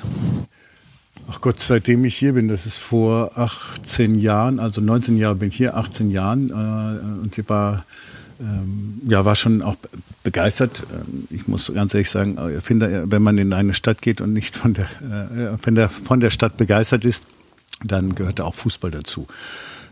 [1.29, 5.49] Ach Gott, seitdem ich hier bin, das ist vor 18 Jahren, also 19 Jahre bin
[5.49, 6.49] ich hier, 18 Jahren.
[6.49, 7.85] Äh, und ich war
[8.39, 9.75] ähm, ja, war schon auch
[10.23, 10.83] begeistert.
[10.93, 14.31] Ähm, ich muss ganz ehrlich sagen, ich finde, wenn man in eine Stadt geht und
[14.33, 17.25] nicht von der, äh, wenn der von der Stadt begeistert ist,
[17.83, 19.27] dann gehört auch Fußball dazu.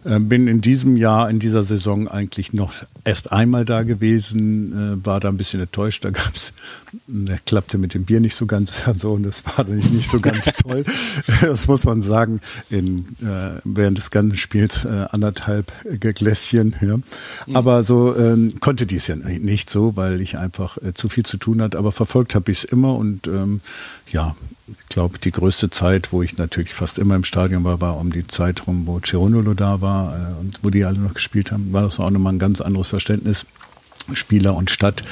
[0.06, 2.74] Äh, bin in diesem Jahr, in dieser Saison eigentlich noch
[3.04, 6.04] erst einmal da gewesen, äh, war da ein bisschen enttäuscht.
[6.04, 6.54] Da gab's,
[7.08, 10.20] der klappte mit dem Bier nicht so ganz so und das war nicht, nicht so
[10.20, 10.86] ganz toll.
[11.42, 12.42] Das muss man sagen.
[12.70, 16.76] In, äh, während des ganzen Spiels äh, anderthalb Gläschen.
[16.82, 16.98] Ja.
[16.98, 17.56] Mhm.
[17.56, 21.38] Aber so äh, konnte dies ja nicht so, weil ich einfach äh, zu viel zu
[21.38, 21.78] tun hatte.
[21.78, 23.62] Aber verfolgt habe ich es immer und ähm,
[24.12, 24.36] ja,
[24.68, 28.12] ich glaube, die größte Zeit, wo ich natürlich fast immer im Stadion war, war um
[28.12, 31.74] die Zeit rum, wo Ceronolo da war äh, und wo die alle noch gespielt haben,
[31.74, 33.46] war das auch nochmal ein ganz anderes Verständnis.
[34.14, 35.04] Spieler und Stadt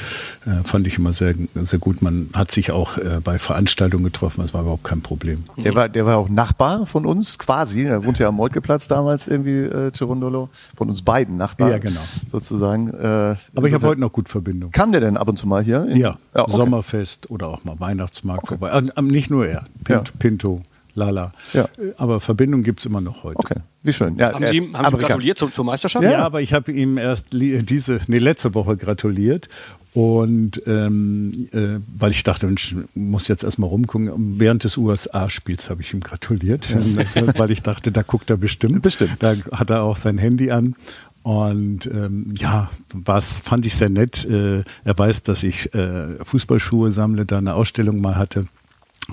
[0.46, 2.02] äh, fand ich immer sehr, sehr gut.
[2.02, 5.44] Man hat sich auch äh, bei Veranstaltungen getroffen, das war überhaupt kein Problem.
[5.56, 7.82] Der war, der war auch Nachbar von uns quasi.
[7.82, 10.48] Er wohnte ja am Moltkeplatz damals irgendwie, äh, Cerundolo.
[10.76, 11.70] Von uns beiden Nachbarn.
[11.70, 12.00] Ja, genau.
[12.30, 12.88] Sozusagen.
[12.88, 14.70] Äh, Aber ich habe heute noch gut Verbindung.
[14.70, 15.86] Kam der denn ab und zu mal hier?
[15.90, 16.52] ja, ja okay.
[16.52, 18.58] Sommerfest oder auch mal Weihnachtsmarkt okay.
[18.58, 18.90] vorbei.
[18.96, 20.14] Äh, nicht nur er, Pint, ja.
[20.18, 20.62] Pinto
[20.98, 21.32] lala.
[21.52, 21.68] Ja.
[21.96, 23.38] Aber Verbindung gibt es immer noch heute.
[23.38, 24.16] Okay, wie schön.
[24.16, 26.04] Ja, haben Sie ihm haben Sie gratuliert zur, zur Meisterschaft?
[26.04, 29.48] Ja, ja, aber ich habe ihm erst diese, nee, letzte Woche gratuliert.
[29.94, 34.38] Und ähm, äh, weil ich dachte, Mensch, muss jetzt erstmal rumgucken.
[34.38, 36.68] Während des USA-Spiels habe ich ihm gratuliert,
[37.36, 38.82] weil ich dachte, da guckt er bestimmt.
[38.82, 39.16] Bestimmt.
[39.20, 40.76] Da hat er auch sein Handy an.
[41.22, 44.24] Und ähm, ja, was fand ich sehr nett.
[44.24, 48.46] Äh, er weiß, dass ich äh, Fußballschuhe sammle, da eine Ausstellung mal hatte.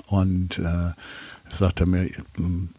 [0.08, 0.92] Und äh,
[1.48, 2.08] sagt er mir,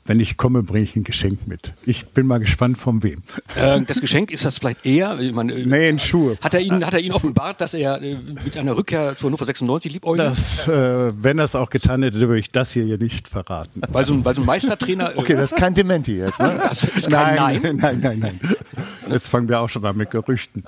[0.05, 1.73] wenn ich komme, bringe ich ein Geschenk mit.
[1.85, 3.23] Ich bin mal gespannt von wem.
[3.55, 5.19] Äh, das Geschenk ist das vielleicht eher?
[5.19, 6.37] Ich meine, äh, nee, in Schuhe.
[6.41, 9.45] Hat er Ihnen, hat er Ihnen offenbart, dass er äh, mit einer Rückkehr zur Hannover
[9.45, 10.29] 96 liebäugelt?
[10.29, 13.81] Das, äh, wenn er es auch getan hätte, würde ich das hier ja nicht verraten.
[13.89, 15.13] Weil so ein, weil so ein Meistertrainer.
[15.15, 16.39] okay, das ist kein Dementi jetzt.
[16.39, 16.59] Ne?
[16.61, 18.55] Das ist kein nein, nein, nein, nein, nein.
[19.09, 20.63] Jetzt fangen wir auch schon an mit Gerüchten.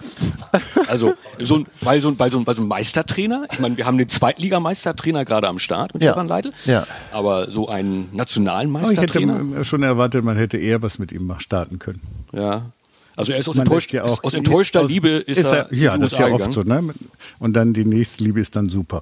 [0.88, 3.77] Also, so ein, weil, so ein, weil, so ein, weil so ein Meistertrainer, ich meine,
[3.77, 6.12] wir haben den Zweitligameistertrainer gerade am Start mit ja.
[6.12, 6.85] Stefan Leitl, ja.
[7.12, 9.39] aber so einen nationalen Meistertrainer.
[9.41, 12.02] Oh, ich hätte schon erwartet, man hätte eher was mit ihm starten können.
[12.32, 12.71] Ja,
[13.19, 15.97] also er ist aus, enttäuscht, ja auch, aus enttäuschter aus, Liebe ist, ist er, Ja,
[15.97, 16.62] das ist ja oft so.
[16.62, 16.93] Ne?
[17.38, 19.02] Und dann die nächste Liebe ist dann super.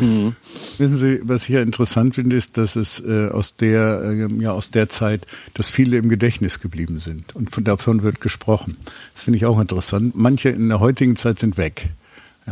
[0.00, 0.34] Mhm.
[0.78, 4.50] Wissen Sie, was ich ja interessant finde, ist, dass es äh, aus der äh, ja
[4.50, 8.76] aus der Zeit, dass viele im Gedächtnis geblieben sind und von davon wird gesprochen.
[9.14, 10.16] Das finde ich auch interessant.
[10.16, 11.90] Manche in der heutigen Zeit sind weg.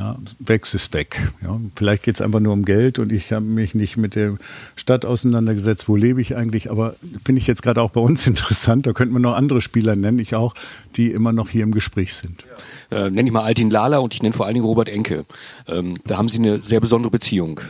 [0.01, 1.31] Ja, weg ist weg.
[1.43, 4.39] Ja, vielleicht geht es einfach nur um Geld und ich habe mich nicht mit der
[4.75, 6.71] Stadt auseinandergesetzt, wo lebe ich eigentlich.
[6.71, 8.87] Aber finde ich jetzt gerade auch bei uns interessant.
[8.87, 10.55] Da könnten wir noch andere Spieler nennen, ich auch,
[10.97, 12.47] die immer noch hier im Gespräch sind.
[12.91, 15.27] Äh, nenne ich mal Altin Lala und ich nenne vor allen Dingen Robert Enke.
[15.69, 17.61] Ähm, da haben Sie eine sehr besondere Beziehung,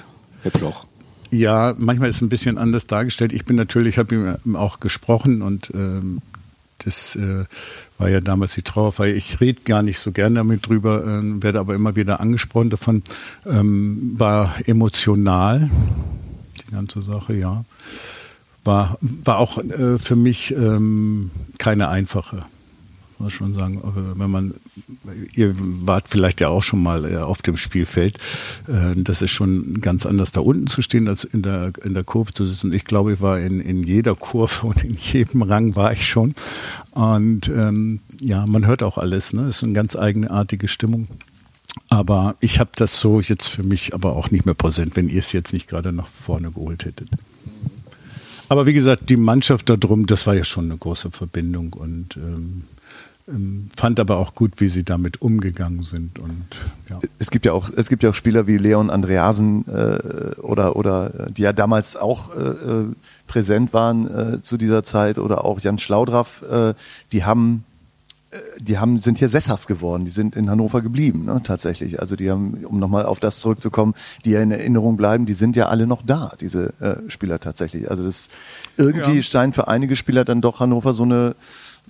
[0.42, 0.86] Herr Ploch.
[1.32, 3.32] Ja, manchmal ist es ein bisschen anders dargestellt.
[3.32, 6.20] Ich bin natürlich, habe ihm auch gesprochen und ähm,
[6.84, 7.44] das äh,
[7.98, 9.14] war ja damals die Trauerfeier.
[9.14, 13.02] Ich rede gar nicht so gern damit drüber, äh, werde aber immer wieder angesprochen davon.
[13.46, 15.70] Ähm, war emotional,
[16.66, 17.64] die ganze Sache, ja.
[18.64, 22.44] War, war auch äh, für mich ähm, keine einfache
[23.20, 23.80] muss schon sagen,
[24.16, 24.54] wenn man,
[25.34, 28.18] ihr wart vielleicht ja auch schon mal äh, auf dem Spielfeld,
[28.66, 32.04] äh, das ist schon ganz anders da unten zu stehen, als in der, in der
[32.04, 32.72] Kurve zu sitzen.
[32.72, 36.34] Ich glaube, ich war in, in jeder Kurve und in jedem Rang war ich schon.
[36.92, 39.42] Und ähm, ja, man hört auch alles, ne?
[39.42, 41.08] Es ist eine ganz eigenartige Stimmung.
[41.88, 45.20] Aber ich habe das so jetzt für mich aber auch nicht mehr präsent, wenn ihr
[45.20, 47.08] es jetzt nicht gerade nach vorne geholt hättet.
[48.48, 52.16] Aber wie gesagt, die Mannschaft da drum, das war ja schon eine große Verbindung und
[52.16, 52.64] ähm,
[53.76, 56.18] fand aber auch gut, wie sie damit umgegangen sind.
[56.18, 56.46] Und,
[56.88, 57.00] ja.
[57.18, 61.28] Es gibt ja auch, es gibt ja auch Spieler wie Leon Andreasen äh, oder, oder
[61.30, 62.84] die ja damals auch äh, äh,
[63.26, 66.74] präsent waren äh, zu dieser Zeit oder auch Jan Schlaudraff, äh,
[67.12, 67.64] die haben
[68.30, 72.00] äh, die haben, sind hier sesshaft geworden, die sind in Hannover geblieben, ne, tatsächlich.
[72.00, 75.56] Also die haben, um nochmal auf das zurückzukommen, die ja in Erinnerung bleiben, die sind
[75.56, 77.90] ja alle noch da, diese äh, Spieler tatsächlich.
[77.90, 78.28] Also das
[78.76, 79.22] irgendwie ja.
[79.22, 81.34] scheint für einige Spieler dann doch Hannover so eine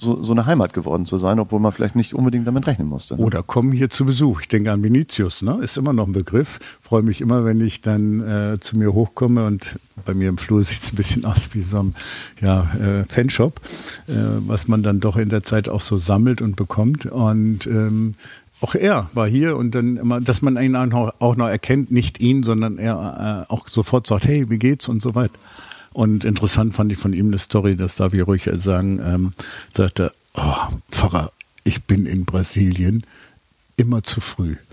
[0.00, 3.16] so, so eine Heimat geworden zu sein, obwohl man vielleicht nicht unbedingt damit rechnen musste.
[3.16, 3.22] Ne?
[3.22, 4.40] Oder kommen hier zu Besuch.
[4.40, 5.58] Ich denke an Vinicius, ne?
[5.62, 6.58] ist immer noch ein Begriff.
[6.80, 10.62] Freue mich immer, wenn ich dann äh, zu mir hochkomme und bei mir im Flur
[10.64, 11.94] sieht es ein bisschen aus wie so ein
[12.40, 13.60] ja, äh, Fanshop,
[14.08, 14.12] äh,
[14.46, 17.06] was man dann doch in der Zeit auch so sammelt und bekommt.
[17.06, 18.14] Und ähm,
[18.62, 22.42] auch er war hier und dann immer, dass man ihn auch noch erkennt, nicht ihn,
[22.42, 25.38] sondern er äh, auch sofort sagt, hey, wie geht's und so weiter.
[25.92, 29.30] Und interessant fand ich von ihm eine Story, das darf ich ruhig sagen, ähm,
[29.74, 30.54] sagte, oh,
[30.90, 31.32] Pfarrer,
[31.64, 33.02] ich bin in Brasilien
[33.76, 34.56] immer zu früh.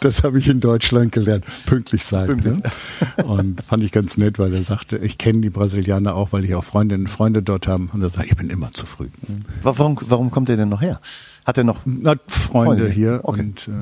[0.00, 2.26] Das habe ich in Deutschland gelernt, pünktlich sein.
[2.26, 2.56] Pünktlich.
[2.56, 3.24] Ne?
[3.24, 6.54] Und fand ich ganz nett, weil er sagte, ich kenne die Brasilianer auch, weil ich
[6.54, 7.86] auch Freundinnen und Freunde dort habe.
[7.92, 9.08] Und er sagt, ich bin immer zu früh.
[9.62, 11.00] Warum, warum kommt er denn noch her?
[11.46, 12.90] Hat er noch Hat Freunde, Freunde?
[12.90, 13.40] hier Okay.
[13.40, 13.72] und äh,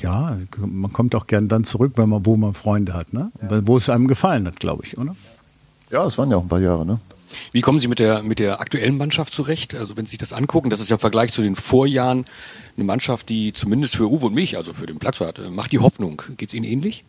[0.00, 3.30] ja, man kommt auch gern dann zurück, wenn man, wo man Freunde hat, ne?
[3.64, 5.14] Wo es einem gefallen hat, glaube ich, oder?
[5.90, 7.00] Ja, es waren ja auch ein paar Jahre, ne?
[7.52, 9.74] Wie kommen Sie mit der, mit der aktuellen Mannschaft zurecht?
[9.74, 12.24] Also wenn Sie sich das angucken, das ist ja im Vergleich zu den Vorjahren
[12.76, 15.78] eine Mannschaft, die zumindest für Uwe und mich, also für den Platzwart, äh, macht die
[15.78, 16.22] Hoffnung.
[16.36, 17.04] Geht's Ihnen ähnlich?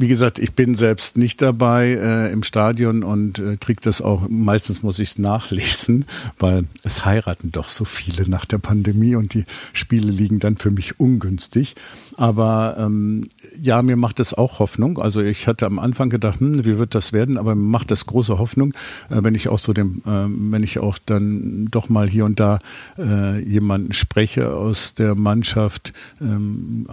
[0.00, 4.30] Wie gesagt, ich bin selbst nicht dabei äh, im Stadion und äh, krieg das auch,
[4.30, 6.06] meistens muss ich es nachlesen,
[6.38, 10.70] weil es heiraten doch so viele nach der Pandemie und die Spiele liegen dann für
[10.70, 11.76] mich ungünstig.
[12.16, 13.28] Aber ähm,
[13.60, 14.96] ja, mir macht es auch Hoffnung.
[14.96, 17.36] Also ich hatte am Anfang gedacht, hm, wie wird das werden?
[17.36, 18.72] Aber mir macht das große Hoffnung,
[19.10, 22.40] äh, wenn ich auch so dem, äh, wenn ich auch dann doch mal hier und
[22.40, 22.60] da
[22.96, 26.86] äh, jemanden spreche aus der Mannschaft, ähm,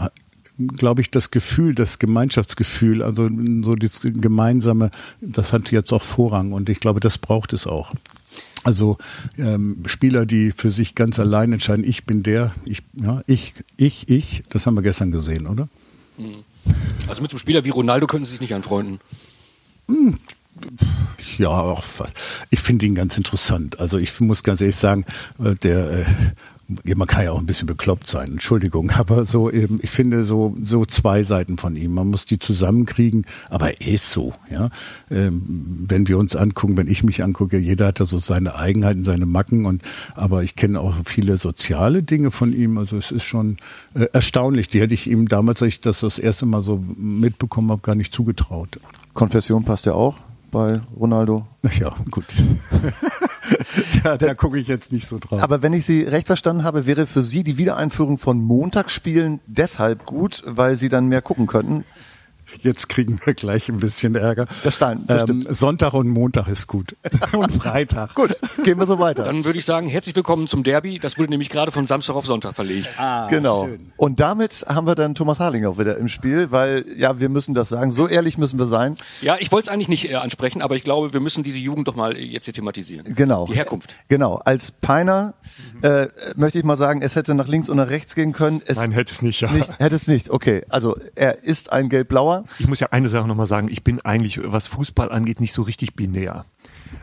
[0.57, 3.29] glaube ich, das Gefühl, das Gemeinschaftsgefühl, also
[3.63, 4.91] so das Gemeinsame,
[5.21, 7.93] das hat jetzt auch Vorrang und ich glaube, das braucht es auch.
[8.63, 8.97] Also
[9.37, 14.09] ähm, Spieler, die für sich ganz allein entscheiden, ich bin der, ich, ja, ich, ich,
[14.09, 15.69] ich, das haben wir gestern gesehen, oder?
[17.07, 18.99] Also mit so einem Spieler wie Ronaldo können Sie sich nicht anfreunden.
[21.37, 21.83] Ja, auch.
[22.49, 23.79] Ich finde ihn ganz interessant.
[23.79, 25.05] Also ich muss ganz ehrlich sagen,
[25.39, 26.05] äh, der äh,
[26.67, 30.55] man kann ja auch ein bisschen bekloppt sein, Entschuldigung, aber so eben, ich finde so
[30.61, 31.93] so zwei Seiten von ihm.
[31.93, 34.69] Man muss die zusammenkriegen, aber er ist so, ja.
[35.09, 39.03] Ähm, wenn wir uns angucken, wenn ich mich angucke, jeder hat da so seine Eigenheiten,
[39.03, 39.83] seine Macken und
[40.15, 42.77] aber ich kenne auch viele soziale Dinge von ihm.
[42.77, 43.57] Also es ist schon
[43.93, 44.67] äh, erstaunlich.
[44.67, 47.95] Die hätte ich ihm damals, als ich das das erste Mal so mitbekommen habe, gar
[47.95, 48.79] nicht zugetraut.
[49.13, 50.19] Konfession passt ja auch
[50.51, 51.45] bei Ronaldo.
[51.79, 52.25] Ja, gut.
[54.07, 55.43] ja, da gucke ich jetzt nicht so drauf.
[55.43, 60.05] Aber wenn ich Sie recht verstanden habe, wäre für Sie die Wiedereinführung von Montagsspielen deshalb
[60.05, 61.83] gut, weil Sie dann mehr gucken könnten.
[62.61, 64.47] Jetzt kriegen wir gleich ein bisschen Ärger.
[64.63, 66.95] Das stimmt, das ähm, Sonntag und Montag ist gut.
[67.33, 68.15] und Freitag.
[68.15, 69.23] Gut, gehen wir so weiter.
[69.23, 70.99] Dann würde ich sagen, herzlich willkommen zum Derby.
[70.99, 72.89] Das wurde nämlich gerade von Samstag auf Sonntag verlegt.
[72.97, 73.65] Ah, genau.
[73.65, 73.91] schön.
[73.97, 77.53] Und damit haben wir dann Thomas Harling auch wieder im Spiel, weil ja, wir müssen
[77.53, 77.91] das sagen.
[77.91, 78.95] So ehrlich müssen wir sein.
[79.21, 81.87] Ja, ich wollte es eigentlich nicht äh, ansprechen, aber ich glaube, wir müssen diese Jugend
[81.87, 83.13] doch mal äh, jetzt hier thematisieren.
[83.13, 83.45] Genau.
[83.47, 83.95] Die Herkunft.
[84.07, 84.35] Genau.
[84.35, 85.33] Als Peiner
[85.81, 88.61] äh, möchte ich mal sagen, es hätte nach links und nach rechts gehen können.
[88.65, 89.41] Es Nein, hätte es nicht.
[89.41, 89.51] Ja.
[89.51, 90.29] nicht, hätte es nicht.
[90.29, 90.63] Okay.
[90.69, 92.36] Also er ist ein gelb-blauer.
[92.59, 93.67] Ich muss ja eine Sache nochmal sagen.
[93.71, 96.45] Ich bin eigentlich, was Fußball angeht, nicht so richtig binär.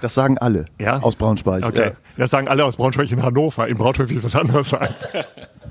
[0.01, 0.99] Das sagen alle Ja?
[1.01, 1.65] aus Braunschweig.
[1.65, 1.89] Okay.
[1.89, 1.93] Ja.
[2.17, 3.69] Das sagen alle aus Braunschweig in Hannover.
[3.69, 4.89] In Braunschweig will was anderes sein.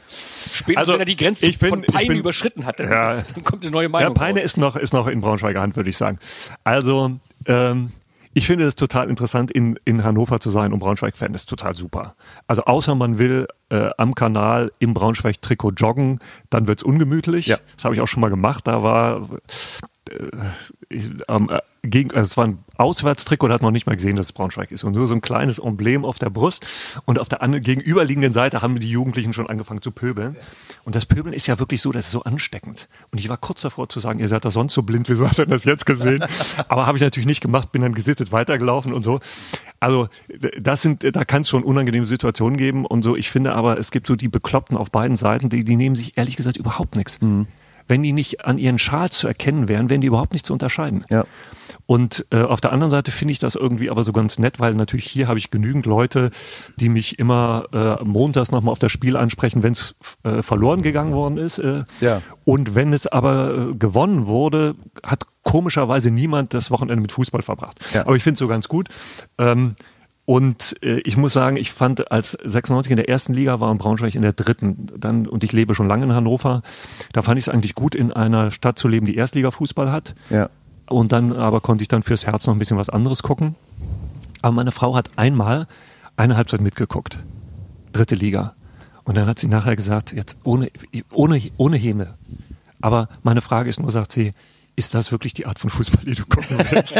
[0.09, 2.91] Spätestens Also, wenn er die Grenze ich bin- von ich Peine bin- überschritten hat, dann,
[2.91, 3.15] Ja.
[3.33, 4.45] dann kommt eine neue Ja, Meinung Peine raus.
[4.45, 6.19] ist noch, ist noch in Braunschweiger Hand, würde ich sagen.
[6.63, 7.11] Also,
[7.45, 7.89] ähm,
[8.35, 12.15] ich finde es total interessant, in, in Hannover zu sein und Braunschweig-Fan ist total super.
[12.47, 16.19] Also außer man will äh, am Kanal im Braunschweig-Trikot joggen,
[16.51, 17.47] dann wird's ungemütlich.
[17.47, 17.57] Ja.
[17.75, 18.67] Das habe ich auch schon mal gemacht.
[18.67, 19.27] Da war
[20.09, 20.15] äh,
[20.89, 24.15] ich, ähm, äh, gegen, also es war ein Auswärtstrikot, da hat noch nicht mal gesehen,
[24.15, 24.83] dass es Braunschweig ist.
[24.83, 26.65] Und nur so ein kleines Emblem auf der Brust.
[27.05, 30.35] Und auf der gegenüberliegenden Seite haben die Jugendlichen schon angefangen zu pöbeln.
[30.83, 32.87] Und das Pöbeln ist ja wirklich so, das ist so ansteckend.
[33.11, 35.39] Und ich war kurz davor zu sagen, ihr seid da sonst so blind, wieso habt
[35.39, 36.23] ihr das jetzt gesehen?
[36.67, 39.19] Aber habe ich natürlich nicht gemacht, bin dann gesittet weitergelaufen und so.
[39.79, 40.07] Also
[40.59, 43.15] das sind, da kann es schon unangenehme Situationen geben und so.
[43.17, 46.17] Ich finde aber, es gibt so die Bekloppten auf beiden Seiten, die, die nehmen sich
[46.17, 47.19] ehrlich gesagt überhaupt nichts.
[47.87, 51.03] Wenn die nicht an ihren Schals zu erkennen wären, wären die überhaupt nicht zu unterscheiden.
[51.09, 51.25] Ja.
[51.85, 54.73] Und äh, auf der anderen Seite finde ich das irgendwie aber so ganz nett, weil
[54.73, 56.31] natürlich hier habe ich genügend Leute,
[56.77, 61.13] die mich immer äh, montags nochmal auf das Spiel ansprechen, wenn es äh, verloren gegangen
[61.13, 61.59] worden ist.
[61.59, 62.21] Äh, Ja.
[62.45, 67.79] Und wenn es aber äh, gewonnen wurde, hat komischerweise niemand das Wochenende mit Fußball verbracht.
[67.93, 68.01] Ja.
[68.01, 68.87] Aber ich finde es so ganz gut.
[69.37, 69.75] Ähm,
[70.25, 73.77] und äh, ich muss sagen, ich fand, als 96 in der ersten Liga war und
[73.77, 76.61] Braunschweig in der dritten, dann, und ich lebe schon lange in Hannover,
[77.11, 80.15] da fand ich es eigentlich gut, in einer Stadt zu leben, die Erstliga-Fußball hat.
[80.29, 80.49] Ja.
[80.87, 83.55] Und dann aber konnte ich dann fürs Herz noch ein bisschen was anderes gucken.
[84.41, 85.67] Aber meine Frau hat einmal
[86.17, 87.19] eine Halbzeit mitgeguckt.
[87.91, 88.55] Dritte Liga.
[89.03, 90.69] Und dann hat sie nachher gesagt, jetzt ohne,
[91.11, 92.15] ohne, ohne Häme.
[92.81, 94.33] Aber meine Frage ist nur, sagt sie,
[94.75, 96.95] ist das wirklich die Art von Fußball, die du gucken willst?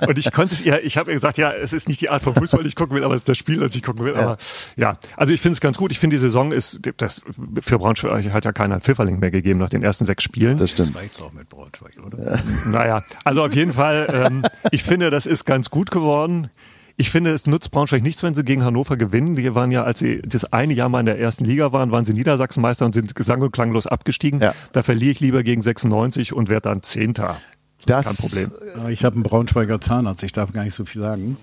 [0.06, 2.22] und ich konnte es ihr, ich habe ihr gesagt, ja, es ist nicht die Art
[2.22, 4.14] von Fußball, die ich gucken will, aber es ist das Spiel, das ich gucken will.
[4.14, 4.36] Aber
[4.76, 5.92] ja, also ich finde es ganz gut.
[5.92, 7.22] Ich finde, die Saison ist, das
[7.60, 10.56] für Braunschweig hat ja keiner Pfifferling mehr gegeben nach den ersten sechs Spielen.
[10.56, 10.94] Das stimmt.
[10.94, 12.38] Das jetzt auch mit Braunschweig, oder?
[12.66, 16.50] Naja, also auf jeden Fall, ähm, ich finde, das ist ganz gut geworden.
[16.96, 19.34] Ich finde, es nutzt Braunschweig nichts, wenn sie gegen Hannover gewinnen.
[19.34, 22.04] Die waren ja, als sie das eine Jahr mal in der ersten Liga waren, waren
[22.04, 24.40] sie Niedersachsenmeister und sind gesang- und klanglos abgestiegen.
[24.40, 24.54] Ja.
[24.72, 27.36] Da verliere ich lieber gegen 96 und werde dann Zehnter.
[27.86, 28.86] Das, Kein Problem.
[28.86, 31.36] Äh, Ich habe einen Braunschweiger Zahnarzt, ich darf gar nicht so viel sagen.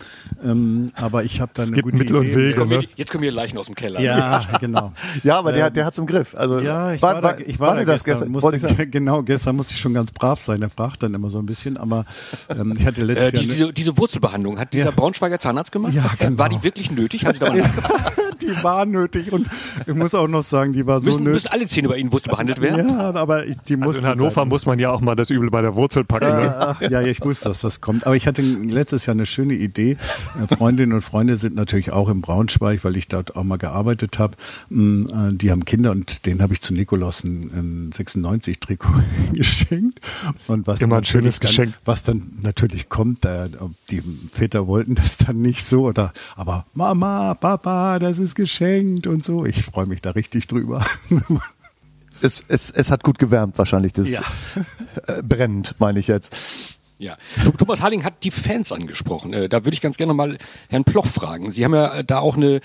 [0.44, 2.36] Ähm, aber ich habe da eine gibt gute Mittel und Idee.
[2.36, 2.82] Wege, Kommen ne?
[2.82, 4.00] wir, jetzt kommen hier Leichen aus dem Keller.
[4.02, 4.92] Ja, genau.
[5.24, 6.34] Ja, aber der, der hat's im Griff.
[6.36, 8.32] Also Ja, ich war, da, ich war, da das gestern.
[8.34, 8.52] gestern?
[8.52, 8.92] Musste, sagen.
[8.92, 10.60] genau, gestern musste ich schon ganz brav sein.
[10.62, 12.06] Der fragt dann immer so ein bisschen, aber
[12.50, 13.46] ähm, ich hatte Äh, letztes die, Jahr...
[13.46, 14.92] ne- diese, diese Wurzelbehandlung hat dieser Ja.
[14.92, 15.94] Braunschweiger Zahnarzt gemacht?
[15.94, 16.38] Ja, genau.
[16.38, 17.26] War die wirklich nötig?
[17.26, 17.62] Haben Sie da mal
[18.42, 19.48] die war nötig und
[19.86, 21.34] ich muss auch noch sagen, die war so Müssen, nötig.
[21.44, 22.90] müssen alle Zähne bei Ihnen Wurzel behandelt werden?
[22.90, 24.48] Ja, aber ich, die Also musste in Hannover sein.
[24.48, 26.26] muss man ja auch mal das Übel bei der Wurzel packen.
[26.40, 28.06] Ja, ja, ich wusste, dass das kommt.
[28.06, 29.98] Aber ich hatte letztes Jahr eine schöne Idee.
[30.42, 34.20] Äh, Freundinnen und Freunde sind natürlich auch im Braunschweig, weil ich dort auch mal gearbeitet
[34.20, 34.36] habe.
[34.70, 40.00] Mm, äh, Die haben Kinder und denen habe ich zu Nikolaus ein, ein 96-Trikot geschenkt.
[40.48, 41.74] Und was Immer ein schönes dann, Geschenk.
[41.86, 43.26] Was dann natürlich kommt,
[43.90, 49.24] die Väter wollten das dann nicht so oder aber Mama, Papa, das ist geschenkt und
[49.24, 49.46] so.
[49.46, 50.86] Ich freue mich da richtig drüber.
[52.22, 53.94] Es, es, es hat gut gewärmt wahrscheinlich.
[53.94, 54.22] Das Ja.
[55.08, 56.36] äh, brennt, meine ich jetzt.
[57.00, 57.18] Ja.
[57.58, 59.34] Thomas Harling hat die Fans angesprochen.
[59.34, 60.38] Äh, Da würde ich ganz gerne mal
[60.70, 61.52] Herrn Ploch fragen.
[61.52, 62.62] Sie haben ja äh, da auch eine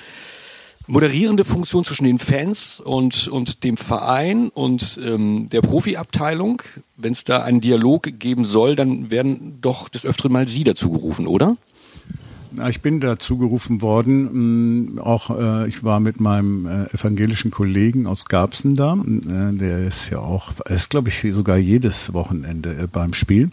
[0.88, 6.62] moderierende Funktion zwischen den Fans und, und dem Verein und ähm, der Profiabteilung.
[6.96, 10.90] Wenn es da einen Dialog geben soll, dann werden doch des Öfteren mal Sie dazu
[10.90, 11.56] gerufen, oder?
[12.68, 18.06] Ich bin dazu gerufen worden, mh, auch äh, ich war mit meinem äh, evangelischen Kollegen
[18.06, 23.12] aus Garbsen da, äh, der ist ja auch, ist glaube ich sogar jedes Wochenende beim
[23.12, 23.50] Spiel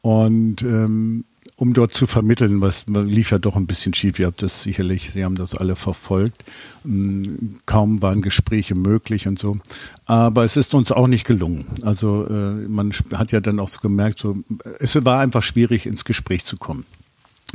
[0.00, 1.24] und ähm,
[1.56, 4.20] um dort zu vermitteln, was lief ja doch ein bisschen schief.
[4.20, 6.44] Ihr habt das sicherlich, Sie haben das alle verfolgt.
[6.84, 7.26] Mh,
[7.66, 9.58] Kaum waren Gespräche möglich und so.
[10.06, 11.64] Aber es ist uns auch nicht gelungen.
[11.82, 12.28] Also
[12.68, 14.36] man hat ja dann auch so gemerkt, so,
[14.78, 16.84] es war einfach schwierig, ins Gespräch zu kommen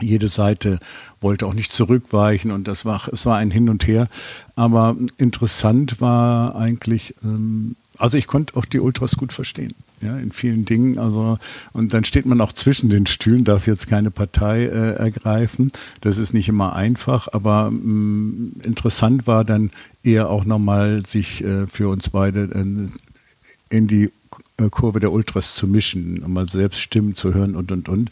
[0.01, 0.79] jede Seite
[1.21, 4.07] wollte auch nicht zurückweichen und das war es war ein Hin und Her.
[4.55, 10.31] Aber interessant war eigentlich, ähm, also ich konnte auch die Ultras gut verstehen, ja in
[10.31, 10.97] vielen Dingen.
[10.97, 11.37] Also
[11.73, 15.71] und dann steht man auch zwischen den Stühlen, darf jetzt keine Partei äh, ergreifen.
[16.01, 19.69] Das ist nicht immer einfach, aber ähm, interessant war dann
[20.03, 24.11] eher auch nochmal sich äh, für uns beide äh, in die
[24.57, 28.11] äh, Kurve der Ultras zu mischen, um mal selbst Stimmen zu hören und und und.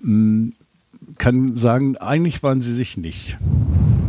[0.00, 0.50] Mm,
[1.18, 3.38] kann sagen, eigentlich waren sie sich nicht.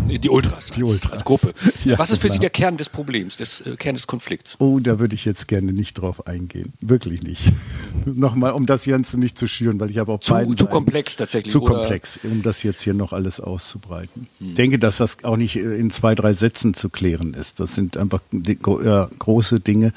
[0.10, 0.72] Die Ultras.
[0.72, 1.12] Die als, Ultras.
[1.14, 1.54] Als Gruppe.
[1.86, 2.34] Ja, Was ist für klar.
[2.34, 4.56] Sie der Kern des Problems, des äh, Kern des Konflikts?
[4.60, 6.74] Oh, da würde ich jetzt gerne nicht drauf eingehen.
[6.82, 7.52] Wirklich nicht.
[8.06, 10.74] Nochmal, um das Ganze nicht zu schüren, weil ich habe auch Zu, beiden zu Seiten-
[10.74, 11.52] komplex tatsächlich.
[11.52, 11.76] Zu oder?
[11.76, 14.28] komplex, um das jetzt hier noch alles auszubreiten.
[14.40, 17.60] Ich denke, dass das auch nicht äh, in zwei, drei Sätzen zu klären ist.
[17.60, 19.94] Das sind einfach die, ja, große Dinge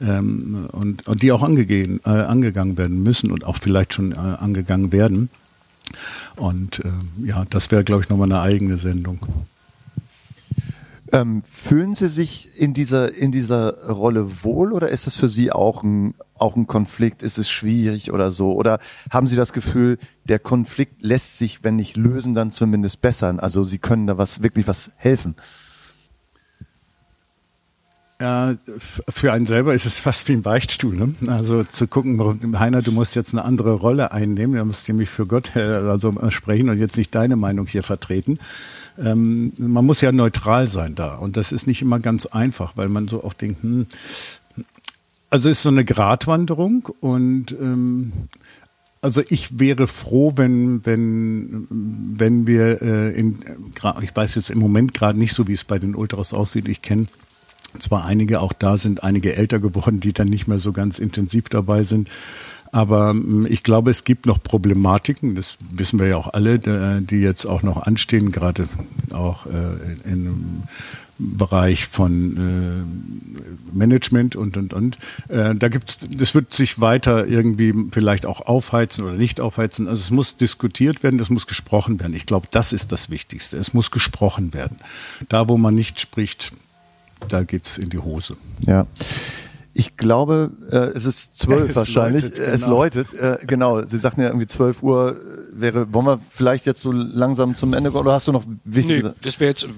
[0.00, 4.14] ähm, und, und die auch angegeben, äh, angegangen werden müssen und auch vielleicht schon äh,
[4.16, 5.28] angegangen werden.
[6.36, 9.20] Und ähm, ja, das wäre, glaube ich, nochmal eine eigene Sendung.
[11.12, 15.52] Ähm, fühlen Sie sich in dieser, in dieser Rolle wohl oder ist das für Sie
[15.52, 17.22] auch ein, auch ein Konflikt?
[17.22, 18.54] Ist es schwierig oder so?
[18.54, 23.38] Oder haben Sie das Gefühl, der Konflikt lässt sich, wenn nicht lösen, dann zumindest bessern?
[23.38, 25.36] Also Sie können da was, wirklich was helfen?
[28.18, 28.54] Ja,
[29.10, 30.96] für einen selber ist es fast wie ein Beichtstuhl.
[30.96, 31.14] Ne?
[31.26, 35.26] Also zu gucken, Heiner, du musst jetzt eine andere Rolle einnehmen, du musst nämlich für
[35.26, 38.38] Gott äh, also äh, sprechen und jetzt nicht deine Meinung hier vertreten.
[38.98, 42.88] Ähm, man muss ja neutral sein da und das ist nicht immer ganz einfach, weil
[42.88, 43.86] man so auch denkt, hm,
[45.28, 48.12] also ist so eine Gratwanderung und ähm,
[49.02, 51.66] also ich wäre froh, wenn wenn
[52.18, 53.40] wenn wir äh, in
[54.00, 56.66] ich weiß jetzt im Moment gerade nicht so, wie es bei den Ultras aussieht.
[56.66, 57.08] Ich kenne
[57.78, 61.48] zwar einige, auch da sind einige älter geworden, die dann nicht mehr so ganz intensiv
[61.48, 62.08] dabei sind.
[62.72, 67.20] Aber ähm, ich glaube, es gibt noch Problematiken, das wissen wir ja auch alle, die
[67.20, 68.68] jetzt auch noch anstehen, gerade
[69.12, 70.64] auch äh, im
[71.18, 74.98] Bereich von äh, Management und und und.
[75.28, 79.88] Äh, da gibt's, das wird sich weiter irgendwie vielleicht auch aufheizen oder nicht aufheizen.
[79.88, 82.14] Also es muss diskutiert werden, es muss gesprochen werden.
[82.14, 83.56] Ich glaube, das ist das Wichtigste.
[83.56, 84.76] Es muss gesprochen werden.
[85.30, 86.50] Da, wo man nicht spricht,
[87.28, 88.36] da geht's in die Hose.
[88.60, 88.86] Ja.
[89.72, 92.22] Ich glaube, äh, es ist zwölf Es wahrscheinlich.
[92.24, 92.76] läutet, Es genau.
[92.78, 93.82] läutet, äh, genau.
[93.84, 95.92] Sie sagten ja irgendwie zwölf Uhr äh, wäre.
[95.92, 99.08] Wollen wir vielleicht jetzt so langsam zum Ende kommen oder hast du noch wichtige?
[99.08, 99.68] Nee, das wäre jetzt,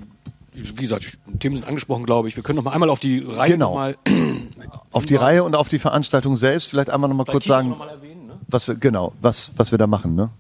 [0.53, 2.37] wie gesagt, Themen sind angesprochen, glaube ich.
[2.37, 3.75] Wir können noch mal einmal auf die Reihe Genau.
[3.75, 3.97] mal,
[4.93, 7.79] auf die Reihe und auf die Veranstaltung selbst vielleicht einmal noch mal kurz sagen, noch
[7.79, 8.27] mal erwähnen.
[8.29, 8.35] Ne?
[8.47, 10.31] was wir genau, was was wir da machen, ne?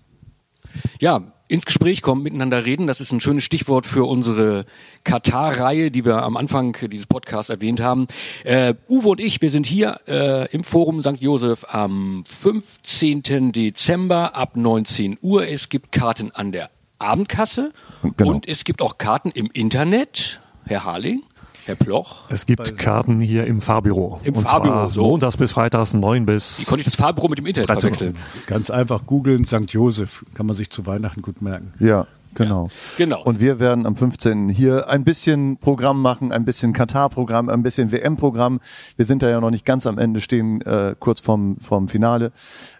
[1.00, 4.64] Ja, ins Gespräch kommen, miteinander reden, das ist ein schönes Stichwort für unsere
[5.04, 8.06] Katar-Reihe, die wir am Anfang dieses Podcasts erwähnt haben.
[8.44, 11.20] Äh, Uwe und ich, wir sind hier äh, im Forum St.
[11.20, 13.52] Josef am 15.
[13.52, 15.48] Dezember ab 19 Uhr.
[15.48, 17.72] Es gibt Karten an der Abendkasse
[18.16, 18.30] Genau.
[18.30, 20.40] und es gibt auch Karten im Internet.
[20.66, 21.22] Herr Harling?
[21.68, 22.20] Herr Ploch?
[22.30, 24.20] Es gibt Karten hier im Fahrbüro.
[24.24, 25.02] Im Und Fahrbüro, zwar so.
[25.02, 27.94] montags bis freitags 9 bis Wie konnte ich das Fahrbüro mit dem Internet 13 Uhr.
[27.94, 28.24] verwechseln?
[28.46, 29.70] Ganz einfach googeln, St.
[29.70, 31.74] Josef, kann man sich zu Weihnachten gut merken.
[31.78, 32.70] Ja, genau.
[32.96, 33.22] Genau.
[33.22, 34.48] Und wir werden am 15.
[34.48, 38.60] hier ein bisschen Programm machen, ein bisschen Katar-Programm, ein bisschen WM-Programm.
[38.96, 42.32] Wir sind da ja noch nicht ganz am Ende, stehen äh, kurz vorm, vorm Finale.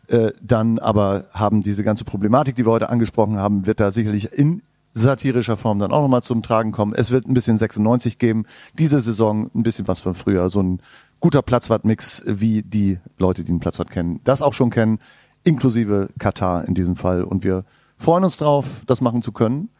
[0.06, 4.32] Äh, dann aber haben diese ganze Problematik, die wir heute angesprochen haben, wird da sicherlich
[4.32, 4.62] in
[4.92, 6.94] satirischer Form dann auch nochmal zum Tragen kommen.
[6.94, 8.44] Es wird ein bisschen 96 geben.
[8.74, 10.50] Diese Saison ein bisschen was von früher.
[10.50, 10.80] So ein
[11.20, 14.98] guter Platzwart-Mix, wie die Leute, die den Platzwart kennen, das auch schon kennen,
[15.44, 17.24] inklusive Katar in diesem Fall.
[17.24, 17.64] Und wir
[17.96, 19.70] freuen uns drauf, das machen zu können.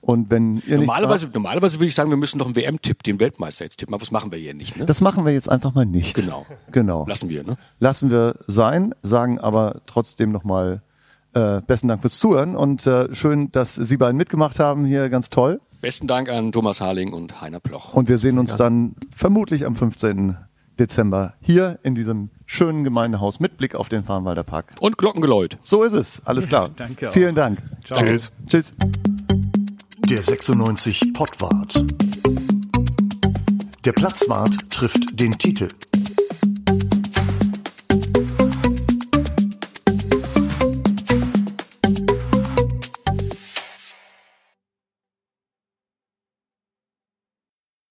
[0.00, 3.64] Und wenn ihr Normalerweise, normalerweise würde ich sagen, wir müssen noch einen WM-Tipp, den Weltmeister
[3.64, 4.76] jetzt tippen, aber das machen wir hier nicht.
[4.76, 4.86] Ne?
[4.86, 6.14] Das machen wir jetzt einfach mal nicht.
[6.14, 6.46] Genau.
[6.70, 7.06] Genau.
[7.08, 7.56] Lassen wir, ne?
[7.80, 10.82] Lassen wir sein, sagen aber trotzdem nochmal
[11.36, 15.28] äh, besten Dank fürs Zuhören und äh, schön, dass Sie beiden mitgemacht haben hier, ganz
[15.28, 15.60] toll.
[15.82, 17.92] Besten Dank an Thomas Harling und Heiner Ploch.
[17.92, 20.38] Und wir sehen uns dann vermutlich am 15.
[20.78, 24.72] Dezember hier in diesem schönen Gemeindehaus mit Blick auf den Farnwalder Park.
[24.80, 25.58] Und Glockengeläut.
[25.62, 26.70] So ist es, alles klar.
[26.74, 27.12] danke auch.
[27.12, 27.58] Vielen Dank.
[27.84, 28.32] Tschüss.
[28.46, 28.74] Tschüss.
[30.08, 31.84] Der 96 Pottwart.
[33.84, 35.68] Der Platzwart trifft den Titel.